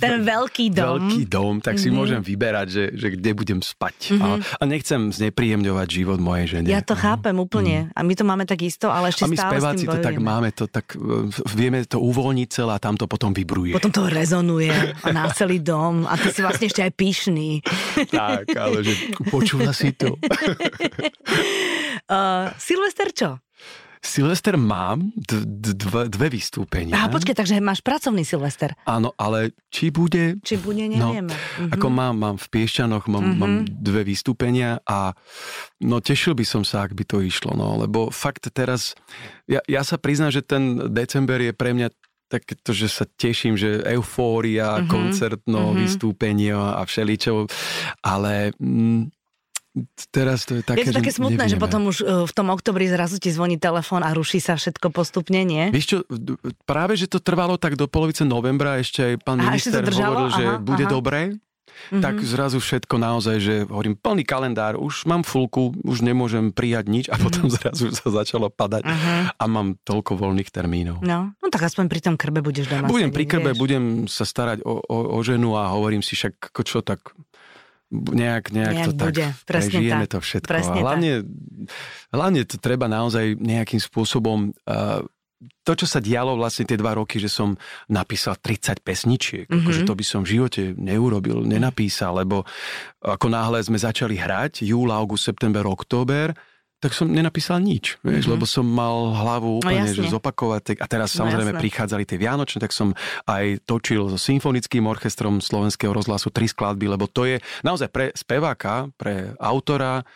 Ten 0.03 0.27
veľký 0.27 0.75
dom. 0.75 1.01
Veľký 1.01 1.23
dom, 1.31 1.55
tak 1.63 1.79
si 1.79 1.89
uh-huh. 1.89 1.97
môžem 1.97 2.21
vyberať, 2.27 2.67
že, 2.67 2.85
že 2.99 3.07
kde 3.15 3.31
budem 3.39 3.61
spať. 3.63 4.19
Mm-hmm. 4.19 4.59
A, 4.59 4.65
nechcem 4.67 5.01
znepríjemňovať 5.15 5.89
život 5.89 6.19
mojej 6.19 6.59
žene. 6.59 6.67
Ja 6.67 6.83
to 6.83 6.99
no. 6.99 7.01
chápem 7.01 7.37
úplne. 7.39 7.89
Mm. 7.89 7.95
A 7.95 8.01
my 8.03 8.15
to 8.19 8.25
máme 8.27 8.45
takisto, 8.45 8.91
ale 8.91 9.15
ešte 9.15 9.25
a 9.25 9.31
my 9.31 9.37
stále 9.39 9.53
speváci 9.55 9.85
to 9.87 9.99
tak 10.03 10.19
máme, 10.19 10.51
to 10.51 10.67
tak 10.67 10.99
e, 10.99 11.31
vieme 11.55 11.87
to 11.87 12.03
uvoľniť 12.03 12.49
celé 12.51 12.73
a 12.75 12.81
tam 12.83 12.99
to 12.99 13.07
potom 13.07 13.31
vybruje. 13.31 13.79
Potom 13.79 13.95
to 13.95 14.11
rezonuje 14.11 14.75
a 14.75 15.09
na 15.15 15.31
celý 15.31 15.63
dom 15.63 16.03
a 16.05 16.19
ty 16.19 16.35
si 16.35 16.43
vlastne 16.43 16.67
ešte 16.67 16.83
aj 16.83 16.93
pyšný. 16.99 17.63
tak, 18.11 18.51
ale 18.59 18.83
že 18.83 19.15
počula 19.31 19.71
si 19.71 19.95
to. 19.95 20.19
uh, 22.11 22.51
Silvester 22.67 23.15
čo? 23.15 23.46
Silvester 24.05 24.61
mám 24.61 25.11
d- 25.17 25.45
d- 25.45 25.75
dve, 25.75 26.07
dve 26.07 26.29
vystúpenia. 26.31 26.95
Aha, 26.95 27.09
počkej, 27.09 27.35
takže 27.35 27.59
máš 27.59 27.81
pracovný 27.81 28.23
Silvester. 28.23 28.77
Áno, 28.87 29.17
ale 29.17 29.57
či 29.73 29.89
bude... 29.89 30.39
Či 30.45 30.61
bude, 30.61 30.87
no, 30.87 31.13
nevieme. 31.13 31.33
No, 31.33 31.37
mm-hmm. 31.37 31.75
Ako 31.75 31.87
mám, 31.91 32.15
mám 32.17 32.37
v 32.37 32.47
Piešťanoch, 32.47 33.09
mám, 33.09 33.25
mm-hmm. 33.25 33.41
mám 33.41 33.55
dve 33.67 34.03
vystúpenia 34.05 34.79
a 34.85 35.17
no 35.83 35.99
tešil 36.05 36.37
by 36.37 36.45
som 36.45 36.63
sa, 36.63 36.85
ak 36.85 36.95
by 36.95 37.05
to 37.09 37.25
išlo, 37.25 37.57
no, 37.57 37.81
lebo 37.81 38.13
fakt 38.13 38.47
teraz, 38.53 38.95
ja, 39.49 39.65
ja 39.67 39.83
sa 39.83 39.97
priznám, 39.97 40.31
že 40.31 40.45
ten 40.45 40.93
december 40.93 41.41
je 41.43 41.57
pre 41.57 41.73
mňa 41.73 41.89
takéto, 42.27 42.75
že 42.75 42.91
sa 42.91 43.07
teším, 43.07 43.57
že 43.57 43.87
eufória, 43.87 44.79
mm-hmm. 44.79 44.91
koncertno, 44.91 45.73
mm-hmm. 45.73 45.81
vystúpenie 45.83 46.55
a 46.55 46.85
všeličo, 46.85 47.49
ale... 48.05 48.53
Mm, 48.61 49.11
teraz 50.09 50.49
to 50.49 50.57
je 50.59 50.63
také, 50.65 50.89
Je 50.89 50.93
to 50.93 50.99
také 50.99 51.13
smutné, 51.13 51.45
nevieme. 51.45 51.53
že 51.53 51.61
potom 51.61 51.83
už 51.89 51.97
e, 52.01 52.05
v 52.25 52.33
tom 52.33 52.49
oktobri 52.49 52.89
zrazu 52.89 53.21
ti 53.21 53.29
zvoní 53.29 53.61
telefón 53.61 54.01
a 54.01 54.11
ruší 54.17 54.41
sa 54.41 54.57
všetko 54.57 54.89
postupne, 54.89 55.45
nie? 55.45 55.69
Vieš 55.69 55.87
čo, 55.87 55.99
práve, 56.65 56.97
že 56.97 57.11
to 57.11 57.21
trvalo 57.21 57.61
tak 57.61 57.77
do 57.77 57.85
polovice 57.85 58.25
novembra, 58.25 58.81
ešte 58.81 59.15
aj 59.15 59.15
pán 59.21 59.39
a, 59.45 59.53
minister 59.53 59.85
hovoril, 59.85 60.29
že 60.33 60.45
aha, 60.45 60.63
bude 60.63 60.85
aha. 60.89 60.93
dobré. 60.93 61.21
Mm-hmm. 61.77 62.03
tak 62.03 62.15
zrazu 62.25 62.59
všetko 62.59 62.97
naozaj, 62.97 63.37
že 63.37 63.55
hovorím, 63.69 64.01
plný 64.01 64.25
kalendár, 64.25 64.81
už 64.81 65.05
mám 65.05 65.23
fulku, 65.23 65.77
už 65.85 66.03
nemôžem 66.03 66.51
prijať 66.51 66.89
nič 66.89 67.07
a 67.13 67.21
potom 67.21 67.47
mm-hmm. 67.47 67.57
zrazu 67.61 67.93
sa 67.93 68.09
začalo 68.11 68.49
padať 68.49 68.83
uh-huh. 68.83 69.37
a 69.37 69.45
mám 69.45 69.77
toľko 69.85 70.17
voľných 70.17 70.51
termínov. 70.51 71.05
No, 71.05 71.37
no 71.37 71.47
tak 71.53 71.69
aspoň 71.69 71.87
pri 71.87 72.01
tom 72.01 72.15
krbe 72.17 72.41
budeš 72.41 72.73
doma. 72.73 72.89
Budem 72.89 73.13
pri 73.13 73.29
krbe, 73.29 73.53
vieš. 73.53 73.61
budem 73.61 73.85
sa 74.09 74.25
starať 74.25 74.65
o, 74.65 74.83
o, 74.83 74.99
o 75.15 75.19
ženu 75.21 75.55
a 75.55 75.69
hovorím 75.71 76.01
si 76.01 76.17
však, 76.17 76.51
čo, 76.65 76.81
tak 76.81 77.13
nejak, 77.93 78.51
nejak, 78.51 78.75
nejak 78.75 78.87
to 78.87 78.93
bude. 78.99 79.27
tak 79.31 79.47
Presne 79.47 79.71
prežijeme 79.71 80.05
tak. 80.07 80.13
to 80.13 80.19
všetko. 80.23 80.51
Presne 80.51 80.79
a 80.79 80.83
hlavne, 80.83 81.13
tak. 81.23 82.15
hlavne 82.15 82.41
to 82.43 82.57
treba 82.59 82.87
naozaj 82.91 83.39
nejakým 83.39 83.79
spôsobom 83.79 84.51
uh, 84.67 85.07
to, 85.37 85.73
čo 85.77 85.87
sa 85.87 86.01
dialo 86.01 86.39
vlastne 86.39 86.65
tie 86.65 86.81
dva 86.81 86.97
roky, 86.97 87.21
že 87.21 87.29
som 87.29 87.53
napísal 87.93 88.41
30 88.41 88.81
pesničiek, 88.81 89.45
mm-hmm. 89.45 89.63
akože 89.63 89.83
to 89.85 89.95
by 89.95 90.05
som 90.07 90.21
v 90.25 90.39
živote 90.39 90.63
neurobil, 90.79 91.45
nenapísal, 91.45 92.17
lebo 92.17 92.49
ako 93.05 93.27
náhle 93.29 93.61
sme 93.61 93.77
začali 93.77 94.17
hrať, 94.17 94.65
júl, 94.65 94.89
august, 94.89 95.29
september, 95.29 95.69
október, 95.69 96.33
tak 96.87 96.95
som 96.95 97.11
nenapísal 97.11 97.59
nič, 97.59 97.99
vieš, 98.07 98.31
mm-hmm. 98.31 98.35
lebo 98.39 98.47
som 98.47 98.63
mal 98.63 99.11
hlavu 99.11 99.59
no 99.59 99.67
úplne, 99.67 99.91
no, 99.91 99.99
že 99.99 100.07
zopakovať. 100.07 100.79
A 100.79 100.87
teraz 100.87 101.19
no, 101.19 101.27
samozrejme 101.27 101.51
jasne. 101.51 101.63
prichádzali 101.67 102.05
tie 102.07 102.15
Vianočné, 102.15 102.63
tak 102.63 102.71
som 102.71 102.95
aj 103.27 103.67
točil 103.67 104.07
so 104.07 104.15
symfonickým 104.15 104.87
orchestrom 104.87 105.43
Slovenského 105.43 105.91
rozhlasu 105.91 106.31
tri 106.31 106.47
skladby, 106.47 106.87
lebo 106.87 107.11
to 107.11 107.27
je 107.27 107.43
naozaj 107.67 107.91
pre 107.91 108.15
speváka, 108.15 108.87
pre 108.95 109.35
autora 109.43 110.07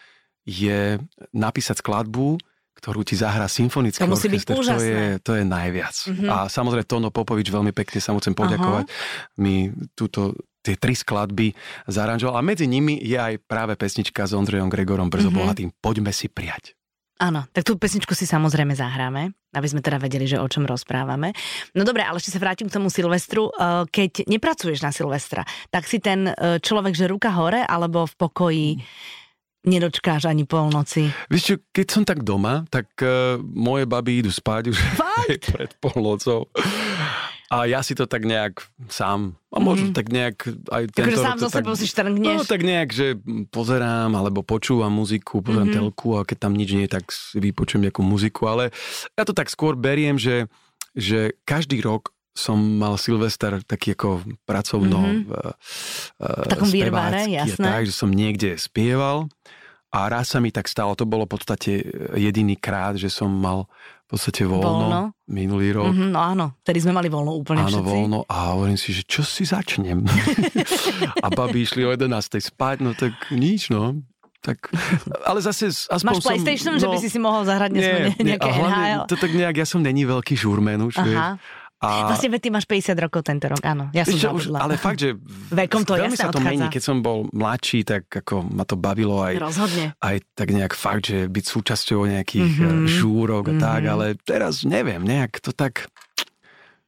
je 0.46 1.02
napísať 1.34 1.82
skladbu, 1.82 2.38
ktorú 2.78 3.02
ti 3.02 3.18
zahrá 3.18 3.50
symfonický 3.50 4.06
to 4.06 4.14
orchester, 4.14 4.38
to 4.38 4.80
je, 4.80 5.02
to 5.20 5.32
je 5.36 5.44
najviac. 5.44 5.96
Mm-hmm. 6.06 6.28
A 6.30 6.36
samozrejme 6.46 6.86
Tono 6.86 7.10
Popovič 7.10 7.50
veľmi 7.50 7.74
pekne 7.74 7.98
sa 7.98 8.14
mu 8.14 8.22
chcem 8.22 8.32
poďakovať. 8.32 8.88
Uh-huh. 8.88 9.42
Mi 9.42 9.68
túto 9.92 10.38
tie 10.70 10.78
tri 10.78 10.94
skladby 10.94 11.50
zaranžoval 11.90 12.38
a 12.38 12.46
medzi 12.46 12.70
nimi 12.70 12.94
je 13.02 13.18
aj 13.18 13.42
práve 13.50 13.74
pesnička 13.74 14.22
s 14.22 14.32
Ondrejom 14.38 14.70
Gregorom 14.70 15.10
Brzo 15.10 15.34
mm-hmm. 15.34 15.42
Bohatým 15.42 15.70
Poďme 15.82 16.14
si 16.14 16.30
prijať. 16.30 16.78
Áno, 17.20 17.44
tak 17.52 17.68
tú 17.68 17.76
pesničku 17.76 18.16
si 18.16 18.24
samozrejme 18.24 18.72
zahráme, 18.72 19.36
aby 19.52 19.66
sme 19.68 19.84
teda 19.84 20.00
vedeli, 20.00 20.24
že 20.24 20.40
o 20.40 20.48
čom 20.48 20.64
rozprávame. 20.64 21.36
No 21.76 21.84
dobre, 21.84 22.00
ale 22.00 22.16
ešte 22.16 22.32
sa 22.32 22.40
vrátim 22.40 22.72
k 22.72 22.80
tomu 22.80 22.88
Silvestru. 22.88 23.52
E, 23.52 23.84
keď 23.92 24.24
nepracuješ 24.24 24.80
na 24.80 24.88
Silvestra, 24.88 25.44
tak 25.68 25.84
si 25.84 26.00
ten 26.00 26.32
e, 26.32 26.56
človek, 26.64 26.96
že 26.96 27.12
ruka 27.12 27.28
hore, 27.36 27.60
alebo 27.60 28.08
v 28.08 28.14
pokoji 28.16 28.68
nedočkáš 29.68 30.32
ani 30.32 30.48
polnoci. 30.48 31.12
Vieš 31.28 31.42
čo, 31.44 31.54
keď 31.68 31.86
som 31.92 32.02
tak 32.08 32.24
doma, 32.24 32.64
tak 32.72 32.88
uh, 33.04 33.36
moje 33.44 33.84
baby 33.84 34.24
idú 34.24 34.32
spať 34.32 34.72
už 34.72 34.78
pred 35.52 35.76
polnocou. 35.76 36.48
A 37.50 37.66
ja 37.66 37.82
si 37.82 37.98
to 37.98 38.06
tak 38.06 38.22
nejak 38.22 38.62
sám, 38.86 39.34
a 39.50 39.58
možno 39.58 39.90
mm. 39.90 39.96
tak 39.98 40.06
nejak 40.06 40.38
aj 40.70 40.82
tento 40.94 41.18
Takže 41.18 41.18
sám 41.18 41.38
zo 41.42 41.50
sebou 41.50 41.74
si 41.74 41.90
štrngneš? 41.90 42.38
No 42.38 42.46
tak 42.46 42.62
nejak, 42.62 42.94
že 42.94 43.18
pozerám, 43.50 44.14
alebo 44.14 44.46
počúvam 44.46 44.94
muziku, 44.94 45.42
pozerám 45.42 45.66
mm-hmm. 45.66 45.90
telku 45.90 46.14
a 46.14 46.22
keď 46.22 46.46
tam 46.46 46.54
nič 46.54 46.70
nie 46.78 46.86
je, 46.86 46.94
tak 46.94 47.10
si 47.10 47.42
vypočujem 47.42 47.90
nejakú 47.90 48.06
muziku, 48.06 48.46
ale 48.46 48.70
ja 49.18 49.26
to 49.26 49.34
tak 49.34 49.50
skôr 49.50 49.74
beriem, 49.74 50.14
že, 50.14 50.46
že 50.94 51.34
každý 51.42 51.82
rok 51.82 52.14
som 52.38 52.54
mal 52.54 52.94
Silvester 52.94 53.58
taký 53.66 53.98
ako 53.98 54.22
pracovno 54.46 55.02
mm-hmm. 55.02 55.34
uh, 55.34 56.46
v 56.46 56.46
takom 56.46 56.70
výrvare, 56.70 57.26
jasné. 57.34 57.66
Tak, 57.66 57.82
že 57.90 57.94
som 57.98 58.14
niekde 58.14 58.54
spieval 58.62 59.26
a 59.90 60.06
raz 60.06 60.30
sa 60.30 60.38
mi 60.38 60.54
tak 60.54 60.70
stalo, 60.70 60.94
to 60.94 61.02
bolo 61.02 61.26
v 61.26 61.34
podstate 61.34 61.82
jediný 62.14 62.54
krát, 62.54 62.94
že 62.94 63.10
som 63.10 63.26
mal 63.26 63.66
v 64.10 64.18
podstate 64.18 64.42
voľno, 64.42 64.66
voľno. 64.90 65.02
minulý 65.30 65.70
rok. 65.70 65.94
Mm-hmm, 65.94 66.10
no 66.10 66.18
áno, 66.18 66.46
tedy 66.66 66.82
sme 66.82 66.90
mali 66.90 67.06
voľno 67.06 67.30
úplne 67.38 67.62
áno, 67.62 67.78
všetci. 67.78 67.86
voľno 67.94 68.18
a 68.26 68.58
hovorím 68.58 68.74
si, 68.74 68.90
že 68.90 69.06
čo 69.06 69.22
si 69.22 69.46
začnem? 69.46 70.02
a 71.24 71.30
babi 71.30 71.62
išli 71.62 71.86
o 71.86 71.94
11. 71.94 72.10
spať, 72.42 72.82
no 72.82 72.90
tak 72.98 73.14
nič, 73.30 73.70
no. 73.70 74.02
Tak, 74.42 74.74
ale 75.30 75.38
zase 75.46 75.70
aspoň 75.70 76.16
Máš 76.18 76.26
PlayStation, 76.26 76.74
som, 76.74 76.74
no, 76.74 76.82
že 76.82 76.88
by 76.90 76.98
si 76.98 77.08
si 77.12 77.20
mohol 77.22 77.46
zahrať 77.46 77.70
dnes 77.70 77.86
nie, 77.86 77.94
nejaké 78.34 78.50
nie, 78.50 78.58
NHL? 78.66 79.02
To 79.06 79.14
tak 79.14 79.30
nejak, 79.30 79.56
ja 79.62 79.66
som 79.68 79.78
není 79.78 80.02
veľký 80.02 80.34
žurmen 80.34 80.82
už, 80.90 80.98
Aha. 80.98 81.06
vieš. 81.06 81.22
A... 81.80 82.12
Vlastne 82.12 82.36
ty 82.36 82.52
máš 82.52 82.68
50 82.68 82.92
rokov 83.00 83.24
tento 83.24 83.48
rok, 83.48 83.64
áno. 83.64 83.88
Ja 83.96 84.04
som 84.04 84.20
čo, 84.20 84.36
už, 84.36 84.52
Ale 84.52 84.76
fakt, 84.76 85.00
že 85.00 85.16
Vekom 85.48 85.80
to 85.80 85.96
veľmi 85.96 86.12
sa 86.12 86.28
to 86.28 86.36
odchádza. 86.36 86.52
mení. 86.52 86.66
Keď 86.68 86.82
som 86.84 87.00
bol 87.00 87.24
mladší, 87.32 87.88
tak 87.88 88.04
ako 88.12 88.44
ma 88.52 88.68
to 88.68 88.76
bavilo 88.76 89.24
aj, 89.24 89.40
Rozhodne. 89.40 89.96
aj 89.96 90.16
tak 90.36 90.52
nejak 90.52 90.76
fakt, 90.76 91.08
že 91.08 91.24
byť 91.24 91.44
súčasťou 91.48 92.04
nejakých 92.04 92.52
mm-hmm. 92.52 92.84
žúrok 92.84 93.48
a 93.48 93.52
mm-hmm. 93.56 93.64
tak, 93.64 93.82
ale 93.88 94.06
teraz 94.20 94.60
neviem, 94.68 95.00
nejak 95.00 95.40
to 95.40 95.56
tak 95.56 95.88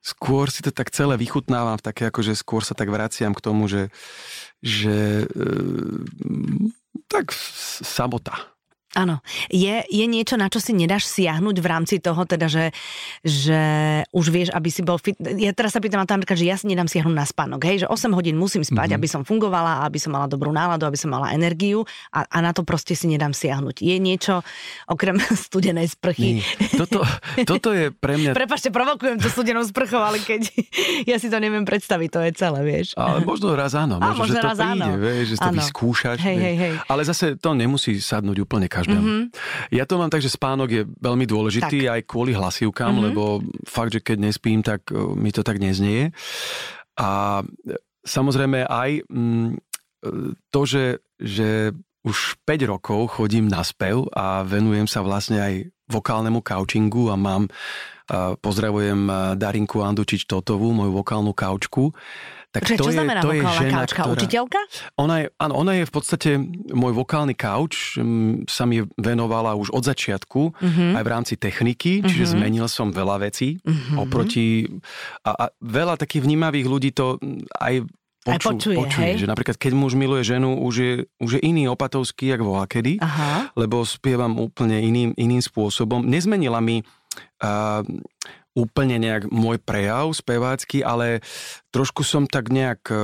skôr 0.04 0.52
si 0.52 0.60
to 0.60 0.68
tak 0.68 0.92
celé 0.92 1.16
vychutnávam, 1.16 1.80
také 1.80 2.12
ako, 2.12 2.20
že 2.20 2.36
skôr 2.36 2.60
sa 2.60 2.76
tak 2.76 2.92
vraciam 2.92 3.32
k 3.32 3.40
tomu, 3.40 3.70
že, 3.70 3.88
že 4.60 5.24
e, 5.24 5.36
tak 7.08 7.32
samota 7.80 8.51
Áno. 8.92 9.24
Je, 9.48 9.80
je 9.88 10.04
niečo, 10.04 10.36
na 10.36 10.52
čo 10.52 10.60
si 10.60 10.76
nedáš 10.76 11.08
siahnuť 11.08 11.56
v 11.64 11.66
rámci 11.66 11.96
toho, 11.96 12.28
teda, 12.28 12.44
že, 12.44 12.76
že 13.24 13.60
už 14.12 14.26
vieš, 14.28 14.48
aby 14.52 14.68
si 14.68 14.84
bol 14.84 15.00
fit. 15.00 15.16
Ja 15.16 15.56
teraz 15.56 15.72
sa 15.72 15.80
pýtam 15.80 16.04
na 16.04 16.08
to, 16.08 16.20
že 16.36 16.44
ja 16.44 16.60
si 16.60 16.68
nedám 16.68 16.92
siahnuť 16.92 17.16
na 17.16 17.24
spánok, 17.24 17.64
hej, 17.64 17.84
že 17.84 17.86
8 17.88 18.12
hodín 18.12 18.36
musím 18.36 18.60
spať, 18.60 18.92
mm-hmm. 18.92 18.98
aby 19.00 19.08
som 19.08 19.22
fungovala, 19.24 19.88
aby 19.88 19.96
som 19.96 20.12
mala 20.12 20.28
dobrú 20.28 20.52
náladu, 20.52 20.84
aby 20.84 21.00
som 21.00 21.08
mala 21.08 21.32
energiu 21.32 21.88
a, 22.12 22.28
a 22.28 22.38
na 22.44 22.52
to 22.52 22.68
proste 22.68 22.92
si 22.92 23.08
nedám 23.08 23.32
siahnuť. 23.32 23.80
Je 23.80 23.96
niečo 23.96 24.44
okrem 24.84 25.16
studenej 25.48 25.88
sprchy? 25.88 26.44
Nie. 26.44 26.46
Toto, 26.76 27.00
toto 27.48 27.72
je 27.72 27.88
pre 27.96 28.20
mňa... 28.20 28.36
Prepašte, 28.36 28.68
provokujem 28.68 29.16
to 29.24 29.32
studenou 29.32 29.64
sprchou, 29.64 30.04
ale 30.04 30.20
keď 30.20 30.52
ja 31.10 31.16
si 31.16 31.32
to 31.32 31.40
neviem 31.40 31.64
predstaviť, 31.64 32.08
to 32.12 32.20
je 32.28 32.32
celé, 32.36 32.60
vieš. 32.60 32.92
Ale 33.00 33.24
možno 33.24 33.56
raz 33.56 33.72
áno, 33.72 33.96
možno, 33.96 34.12
a, 34.12 34.20
možno 34.20 34.36
že 34.36 34.40
raz 34.44 34.58
to 34.60 34.64
príde, 34.68 34.84
áno. 34.84 35.00
vieš, 35.00 35.24
že 35.32 35.36
to 35.40 35.50
vyskúšaš. 35.56 36.18
Hej, 36.20 36.36
hej, 36.36 36.56
hej. 36.60 36.72
Ale 36.92 37.02
zase 37.08 37.40
to 37.40 37.56
nemusí 37.56 37.96
sadnúť 37.96 38.44
úplne 38.44 38.68
každému. 38.82 39.06
Mm-hmm. 39.06 39.24
Ja 39.70 39.86
to 39.86 39.94
mám 39.96 40.10
tak, 40.10 40.26
že 40.26 40.34
spánok 40.34 40.68
je 40.68 40.82
veľmi 40.98 41.24
dôležitý 41.24 41.86
tak. 41.86 41.92
aj 41.94 42.00
kvôli 42.10 42.34
hlasivkám, 42.34 42.90
mm-hmm. 42.90 43.06
lebo 43.14 43.22
fakt, 43.62 43.94
že 43.94 44.02
keď 44.02 44.18
nespím, 44.18 44.60
tak 44.60 44.90
e, 44.90 44.98
mi 45.14 45.30
to 45.30 45.46
tak 45.46 45.62
neznie. 45.62 46.10
A 46.98 47.40
e, 47.40 47.78
samozrejme 48.02 48.66
aj 48.66 49.06
mm, 49.06 49.48
e, 49.54 49.58
to, 50.50 50.60
že, 50.66 50.84
že 51.22 51.70
už 52.02 52.42
5 52.42 52.66
rokov 52.66 53.22
chodím 53.22 53.46
na 53.46 53.62
spev 53.62 54.10
a 54.10 54.42
venujem 54.42 54.90
sa 54.90 55.06
vlastne 55.06 55.38
aj 55.38 55.54
vokálnemu 55.86 56.42
couchingu 56.42 57.12
a 57.12 57.16
mám, 57.20 57.46
pozdravujem 58.42 59.06
Darinku 59.38 59.86
Andučič 59.86 60.26
Totovú, 60.26 60.74
moju 60.74 60.98
vokálnu 60.98 61.30
kaučku 61.30 61.94
tak 62.52 62.68
Že, 62.68 62.76
to 62.76 62.84
čo 62.84 62.90
je, 62.92 62.96
znamená 63.00 63.20
to 63.24 63.32
je 63.32 63.40
žena, 63.40 63.80
kaučka? 63.80 64.02
Ktorá, 64.04 64.12
učiteľka? 64.12 64.60
Ona 65.00 65.14
je, 65.24 65.26
áno, 65.40 65.54
ona 65.56 65.72
je 65.80 65.84
v 65.88 65.92
podstate 65.92 66.30
môj 66.68 66.92
vokálny 66.92 67.32
kauč, 67.32 67.96
sa 68.44 68.68
mi 68.68 68.84
venovala 69.00 69.56
už 69.56 69.72
od 69.72 69.80
začiatku, 69.80 70.40
uh-huh. 70.52 71.00
aj 71.00 71.02
v 71.02 71.08
rámci 71.08 71.34
techniky, 71.40 72.04
čiže 72.04 72.28
uh-huh. 72.28 72.34
zmenil 72.36 72.68
som 72.68 72.92
veľa 72.92 73.24
vecí 73.24 73.56
uh-huh. 73.64 74.04
oproti... 74.04 74.68
A, 75.24 75.32
a 75.32 75.44
veľa 75.64 75.96
takých 75.96 76.28
vnímavých 76.28 76.66
ľudí 76.68 76.90
to 76.92 77.16
aj 77.56 77.88
Poču, 78.22 78.38
aj 78.38 78.38
počuje, 78.54 78.76
počuje 78.78 79.10
hej? 79.10 79.18
že 79.18 79.26
napríklad 79.26 79.58
keď 79.58 79.72
muž 79.74 79.98
miluje 79.98 80.22
ženu, 80.22 80.54
už 80.62 80.74
je, 80.78 80.92
už 81.18 81.30
je 81.34 81.40
iný 81.42 81.66
opatovský, 81.66 82.30
jak 82.30 82.38
volakedy, 82.38 83.02
Aha. 83.02 83.50
lebo 83.58 83.82
spievam 83.82 84.38
úplne 84.38 84.78
iným, 84.78 85.10
iným 85.18 85.42
spôsobom. 85.42 86.06
Nezmenila 86.06 86.62
mi 86.62 86.86
uh, 86.86 87.82
úplne 88.52 89.00
nejak 89.00 89.32
môj 89.32 89.56
prejav 89.56 90.12
spevácky, 90.12 90.84
ale 90.84 91.24
trošku 91.72 92.04
som 92.04 92.28
tak 92.28 92.52
nejak, 92.52 92.84
e, 92.92 92.96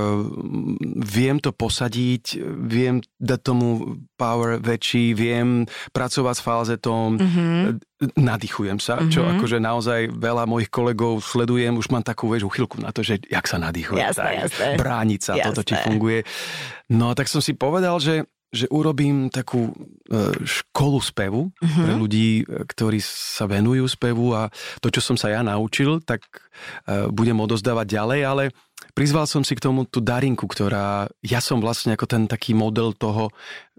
viem 1.01 1.41
to 1.41 1.57
posadiť, 1.57 2.37
viem 2.69 3.01
dať 3.17 3.41
tomu 3.41 3.97
power 4.21 4.61
väčší, 4.61 5.17
viem 5.17 5.65
pracovať 5.97 6.35
s 6.37 6.45
falzetom, 6.45 7.17
mm-hmm. 7.17 7.57
nadýchujem 8.21 8.77
sa, 8.77 9.01
mm-hmm. 9.01 9.13
čo 9.13 9.25
akože 9.25 9.57
naozaj 9.57 10.13
veľa 10.13 10.45
mojich 10.45 10.69
kolegov 10.69 11.25
sledujem, 11.25 11.81
už 11.81 11.89
mám 11.89 12.05
takú 12.05 12.29
vieš, 12.29 12.45
uchylku 12.45 12.77
na 12.85 12.93
to, 12.93 13.01
že 13.01 13.17
jak 13.25 13.49
sa 13.49 13.57
nadýchuje, 13.57 14.05
jasné, 14.05 14.45
tak, 14.45 14.53
jasné. 14.53 14.69
brániť 14.77 15.21
sa, 15.25 15.33
jasné. 15.33 15.47
toto 15.49 15.63
ti 15.65 15.75
funguje. 15.81 16.29
No 16.93 17.17
tak 17.17 17.33
som 17.33 17.41
si 17.41 17.57
povedal, 17.57 17.97
že 18.05 18.29
že 18.49 18.65
urobím 18.73 19.29
takú 19.29 19.69
e, 19.69 19.73
školu 20.41 20.99
spevu 21.05 21.53
uh-huh. 21.53 21.85
pre 21.85 21.93
ľudí, 21.93 22.29
e, 22.43 22.65
ktorí 22.65 22.97
sa 23.05 23.45
venujú 23.45 23.85
spevu 23.85 24.33
a 24.33 24.49
to, 24.81 24.89
čo 24.89 25.05
som 25.05 25.21
sa 25.21 25.29
ja 25.29 25.45
naučil, 25.45 26.01
tak 26.01 26.25
e, 26.89 27.13
budem 27.13 27.37
odozdávať 27.37 27.87
ďalej, 27.93 28.21
ale 28.25 28.45
prizval 28.97 29.29
som 29.29 29.45
si 29.45 29.53
k 29.53 29.65
tomu 29.69 29.85
tú 29.85 30.01
Darinku, 30.01 30.49
ktorá, 30.49 31.13
ja 31.21 31.41
som 31.45 31.61
vlastne 31.61 31.93
ako 31.93 32.09
ten 32.09 32.25
taký 32.25 32.57
model 32.57 32.97
toho, 32.97 33.29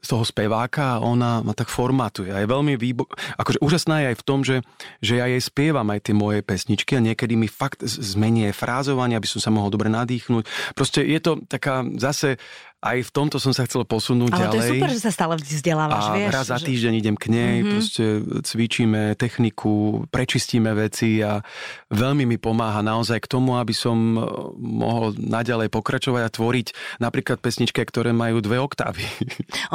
toho 0.03 0.23
speváka 0.23 0.97
a 0.97 1.01
ona 1.03 1.43
ma 1.43 1.51
tak 1.51 1.67
formatuje. 1.67 2.31
A 2.31 2.43
je 2.43 2.47
veľmi 2.47 2.79
výbo... 2.79 3.07
akože 3.35 3.59
úžasná 3.59 4.03
je 4.03 4.07
aj 4.15 4.17
v 4.17 4.25
tom, 4.25 4.39
že, 4.41 4.63
že 5.03 5.19
ja 5.19 5.25
jej 5.27 5.41
spievam 5.43 5.87
aj 5.91 6.09
tie 6.09 6.15
moje 6.15 6.39
pesničky 6.43 6.95
a 6.95 7.03
niekedy 7.03 7.35
mi 7.35 7.51
fakt 7.51 7.83
zmenie 7.83 8.51
frázovanie, 8.55 9.19
aby 9.19 9.27
som 9.27 9.43
sa 9.43 9.51
mohol 9.51 9.71
dobre 9.71 9.91
nadýchnuť. 9.91 10.73
Proste 10.73 11.03
je 11.03 11.19
to 11.19 11.31
taká 11.47 11.83
zase 11.99 12.39
aj 12.79 12.97
v 13.03 13.11
tomto 13.11 13.43
som 13.43 13.51
sa 13.51 13.67
chcel 13.67 13.83
posunúť 13.83 14.39
Ale 14.39 14.39
ďalej. 14.39 14.55
Ale 14.55 14.63
to 14.63 14.63
je 14.63 14.71
super, 14.79 14.91
že 14.95 15.01
sa 15.03 15.11
stále 15.11 15.33
vzdelávaš, 15.35 16.05
a 16.07 16.11
vieš. 16.15 16.31
raz 16.31 16.47
za 16.47 16.59
týždeň 16.63 16.93
idem 16.95 17.17
k 17.19 17.25
nej, 17.27 17.53
mm-hmm. 17.59 17.71
proste 17.75 18.03
cvičíme 18.47 19.01
techniku, 19.19 20.07
prečistíme 20.07 20.71
veci 20.71 21.19
a 21.19 21.43
veľmi 21.91 22.23
mi 22.23 22.39
pomáha 22.39 22.79
naozaj 22.79 23.19
k 23.19 23.27
tomu, 23.27 23.59
aby 23.59 23.75
som 23.75 24.15
eh, 24.15 24.23
mohol 24.55 25.11
naďalej 25.19 25.67
pokračovať 25.75 26.21
a 26.23 26.31
tvoriť 26.31 26.67
napríklad 27.03 27.43
pesničke, 27.43 27.83
ktoré 27.83 28.15
majú 28.15 28.39
dve 28.39 28.63
oktávy. 28.63 29.03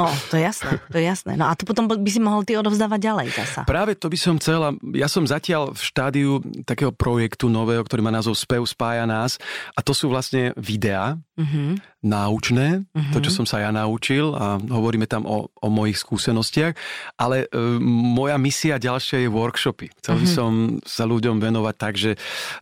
Oh, 0.01 0.14
to 0.31 0.35
je 0.39 0.43
jasné, 0.43 0.71
to 0.89 0.97
je 0.97 1.05
jasné. 1.05 1.33
No 1.35 1.49
a 1.49 1.53
to 1.53 1.67
potom 1.67 1.85
by 1.87 2.09
si 2.11 2.19
mohol 2.19 2.47
ty 2.47 2.55
odovzdávať 2.55 2.99
ďalej 2.99 3.27
zasa. 3.33 3.61
Práve 3.67 3.95
to 3.97 4.07
by 4.07 4.17
som 4.17 4.35
chcel, 4.39 4.75
ja 4.95 5.07
som 5.11 5.27
zatiaľ 5.27 5.75
v 5.75 5.81
štádiu 5.81 6.31
takého 6.63 6.91
projektu 6.95 7.51
nového, 7.51 7.83
ktorý 7.83 8.01
má 8.03 8.11
názov 8.11 8.39
Spev 8.39 8.65
spája 8.65 9.03
nás 9.05 9.37
a 9.75 9.83
to 9.83 9.93
sú 9.93 10.09
vlastne 10.09 10.55
videá, 10.57 11.19
uh-huh. 11.35 11.75
náučné, 12.01 12.83
uh-huh. 12.87 13.13
to, 13.13 13.19
čo 13.23 13.31
som 13.31 13.45
sa 13.45 13.61
ja 13.61 13.69
naučil 13.69 14.33
a 14.33 14.57
hovoríme 14.59 15.05
tam 15.05 15.27
o, 15.27 15.51
o 15.51 15.67
mojich 15.67 15.99
skúsenostiach, 15.99 16.73
ale 17.19 17.45
e, 17.45 17.47
moja 17.85 18.39
misia 18.39 18.79
ďalšia 18.79 19.27
je 19.27 19.29
workshopy. 19.29 19.91
Chcel 20.01 20.15
by 20.19 20.25
uh-huh. 20.25 20.37
som 20.37 20.51
sa 20.83 21.03
ľuďom 21.05 21.39
venovať 21.39 21.75
tak, 21.75 21.93
že 21.99 22.11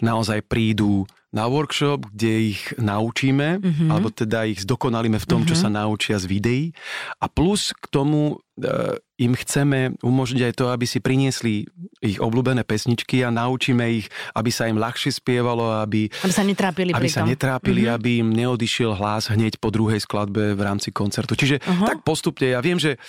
naozaj 0.02 0.46
prídu 0.46 1.06
na 1.34 1.50
workshop, 1.50 2.14
kde 2.14 2.54
ich 2.54 2.78
naučíme, 2.78 3.58
mm-hmm. 3.58 3.90
alebo 3.90 4.14
teda 4.14 4.46
ich 4.46 4.62
zdokonalíme 4.62 5.18
v 5.18 5.28
tom, 5.28 5.42
mm-hmm. 5.42 5.50
čo 5.50 5.56
sa 5.58 5.74
naučia 5.74 6.22
z 6.22 6.30
videí. 6.30 6.66
A 7.18 7.26
plus 7.26 7.74
k 7.74 7.90
tomu 7.90 8.38
im 9.18 9.34
chceme 9.34 9.98
umožniť 10.06 10.42
aj 10.46 10.54
to, 10.54 10.66
aby 10.70 10.86
si 10.86 11.02
priniesli 11.02 11.66
ich 12.06 12.22
obľúbené 12.22 12.62
pesničky 12.62 13.26
a 13.26 13.34
naučíme 13.34 13.82
ich, 13.90 14.06
aby 14.38 14.54
sa 14.54 14.70
im 14.70 14.78
ľahšie 14.78 15.10
spievalo, 15.10 15.74
aby, 15.82 16.06
aby 16.22 16.34
sa 16.34 16.46
netrápili, 16.46 16.94
aby 16.94 17.10
sa 17.10 17.26
netrápili 17.26 17.90
mm-hmm. 17.90 17.98
aby 17.98 18.10
im 18.22 18.30
neodišiel 18.30 18.94
hlas 18.94 19.34
hneď 19.34 19.58
po 19.58 19.74
druhej 19.74 19.98
skladbe 20.06 20.54
v 20.54 20.62
rámci 20.62 20.94
koncertu. 20.94 21.34
Čiže 21.34 21.66
uh-huh. 21.66 21.88
tak 21.90 22.06
postupne, 22.06 22.54
ja 22.54 22.62
viem, 22.62 22.78
že 22.78 23.02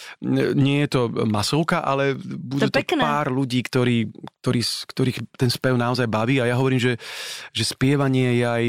nie 0.57 0.81
je 0.87 0.89
to 0.89 1.01
masovka, 1.29 1.85
ale 1.85 2.17
bude 2.17 2.73
to, 2.73 2.81
to 2.81 2.97
pár 2.97 3.29
ľudí, 3.29 3.61
ktorí, 3.61 4.09
ktorí, 4.41 4.61
ktorých 4.65 5.19
ten 5.37 5.53
spev 5.53 5.77
naozaj 5.77 6.09
baví 6.09 6.41
a 6.41 6.49
ja 6.49 6.57
hovorím, 6.57 6.81
že, 6.81 6.93
že 7.53 7.69
spievanie 7.69 8.41
je 8.41 8.47
aj 8.49 8.65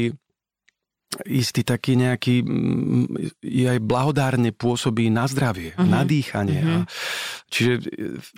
istý 1.24 1.64
taký 1.64 1.96
nejaký, 1.96 2.44
mm, 2.44 3.40
aj 3.46 3.78
blahodárne 3.80 4.52
pôsobí 4.52 5.08
na 5.08 5.24
zdravie, 5.24 5.72
uh-huh. 5.72 5.86
na 5.86 6.04
dýchanie. 6.04 6.60
Uh-huh. 6.60 6.82
A 6.84 6.88
čiže, 7.46 7.86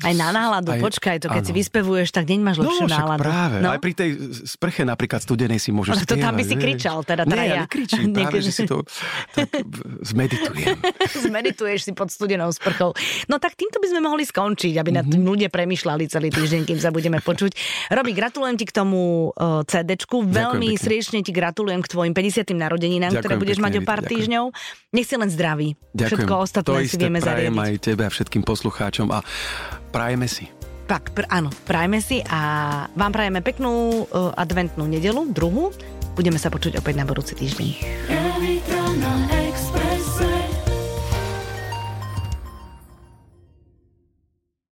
aj 0.05 0.14
na 0.14 0.29
náladu, 0.31 0.77
aj, 0.77 0.81
počkaj, 0.85 1.16
to 1.25 1.29
keď 1.33 1.42
áno. 1.42 1.49
si 1.49 1.53
vyspevuješ, 1.57 2.09
tak 2.12 2.29
deň 2.29 2.40
máš 2.44 2.57
lepšiu 2.61 2.85
no, 2.85 2.92
náladu. 2.92 3.21
práve, 3.25 3.57
no? 3.64 3.73
aj 3.73 3.81
pri 3.81 3.92
tej 3.97 4.11
sprche 4.44 4.85
napríklad 4.85 5.25
studenej 5.25 5.57
si 5.57 5.73
môžeš. 5.73 6.05
To 6.05 6.16
tam 6.21 6.37
by 6.37 6.44
si 6.44 6.55
kričal, 6.61 7.01
teda 7.03 7.25
Nie, 7.25 7.49
ja 7.49 7.64
nekričím, 7.64 8.12
práve, 8.16 8.38
že 8.44 8.53
si 8.53 8.62
to 8.68 8.85
tak 9.33 9.49
zmeditujem. 10.05 10.77
Zmedituješ 11.29 11.81
si 11.88 11.92
pod 11.97 12.12
studenou 12.12 12.53
sprchou. 12.53 12.92
No 13.31 13.40
tak 13.40 13.57
týmto 13.57 13.81
by 13.81 13.87
sme 13.88 14.01
mohli 14.05 14.25
skončiť, 14.29 14.75
aby 14.77 14.90
na 14.92 15.03
tým 15.03 15.25
mhm. 15.25 15.29
ľudia 15.29 15.49
premyšľali 15.49 16.05
celý 16.11 16.29
týždeň, 16.29 16.68
kým 16.68 16.79
sa 16.79 16.92
budeme 16.92 17.23
počuť. 17.23 17.55
Robi, 17.94 18.12
gratulujem 18.12 18.57
ti 18.61 18.66
k 18.68 18.73
tomu 18.75 19.33
uh, 19.33 19.64
CDčku, 19.64 20.27
veľmi 20.29 20.77
srdečne 20.77 21.25
ti 21.25 21.33
gratulujem 21.33 21.81
k 21.81 21.88
tvojim 21.88 22.12
50 22.12 22.53
narodeninám, 22.53 23.12
ďakujem 23.14 23.23
ktoré 23.23 23.35
budeš 23.38 23.59
pekne, 23.61 23.66
mať 23.71 23.75
o 23.79 23.83
pár 23.87 24.01
ďakujem. 24.03 24.12
týždňov. 24.12 24.44
Nech 24.88 25.07
si 25.07 25.14
len. 25.14 25.29
Ďakujem. 25.29 26.09
Všetko 26.09 26.35
ostatné 26.35 26.66
to 26.68 26.90
si 26.90 26.97
vieme 26.99 27.21
zariadiť. 27.23 27.59
aj 27.59 27.75
tebe 27.79 28.03
a 28.07 28.11
všetkým 28.11 28.42
poslucháčom 28.42 28.98
a 29.07 29.23
prajeme 29.95 30.27
si. 30.27 30.51
Tak, 30.89 31.13
pr- 31.13 31.29
áno, 31.29 31.53
prajme 31.69 32.01
si 32.01 32.25
a 32.25 32.41
vám 32.97 33.13
prajeme 33.13 33.45
peknú 33.45 34.09
uh, 34.09 34.33
adventnú 34.35 34.89
nedelu, 34.89 35.29
druhú. 35.31 35.71
Budeme 36.17 36.41
sa 36.41 36.51
počuť 36.51 36.81
opäť 36.81 36.99
na 36.99 37.05
budúci 37.07 37.37
týždeň. 37.39 37.69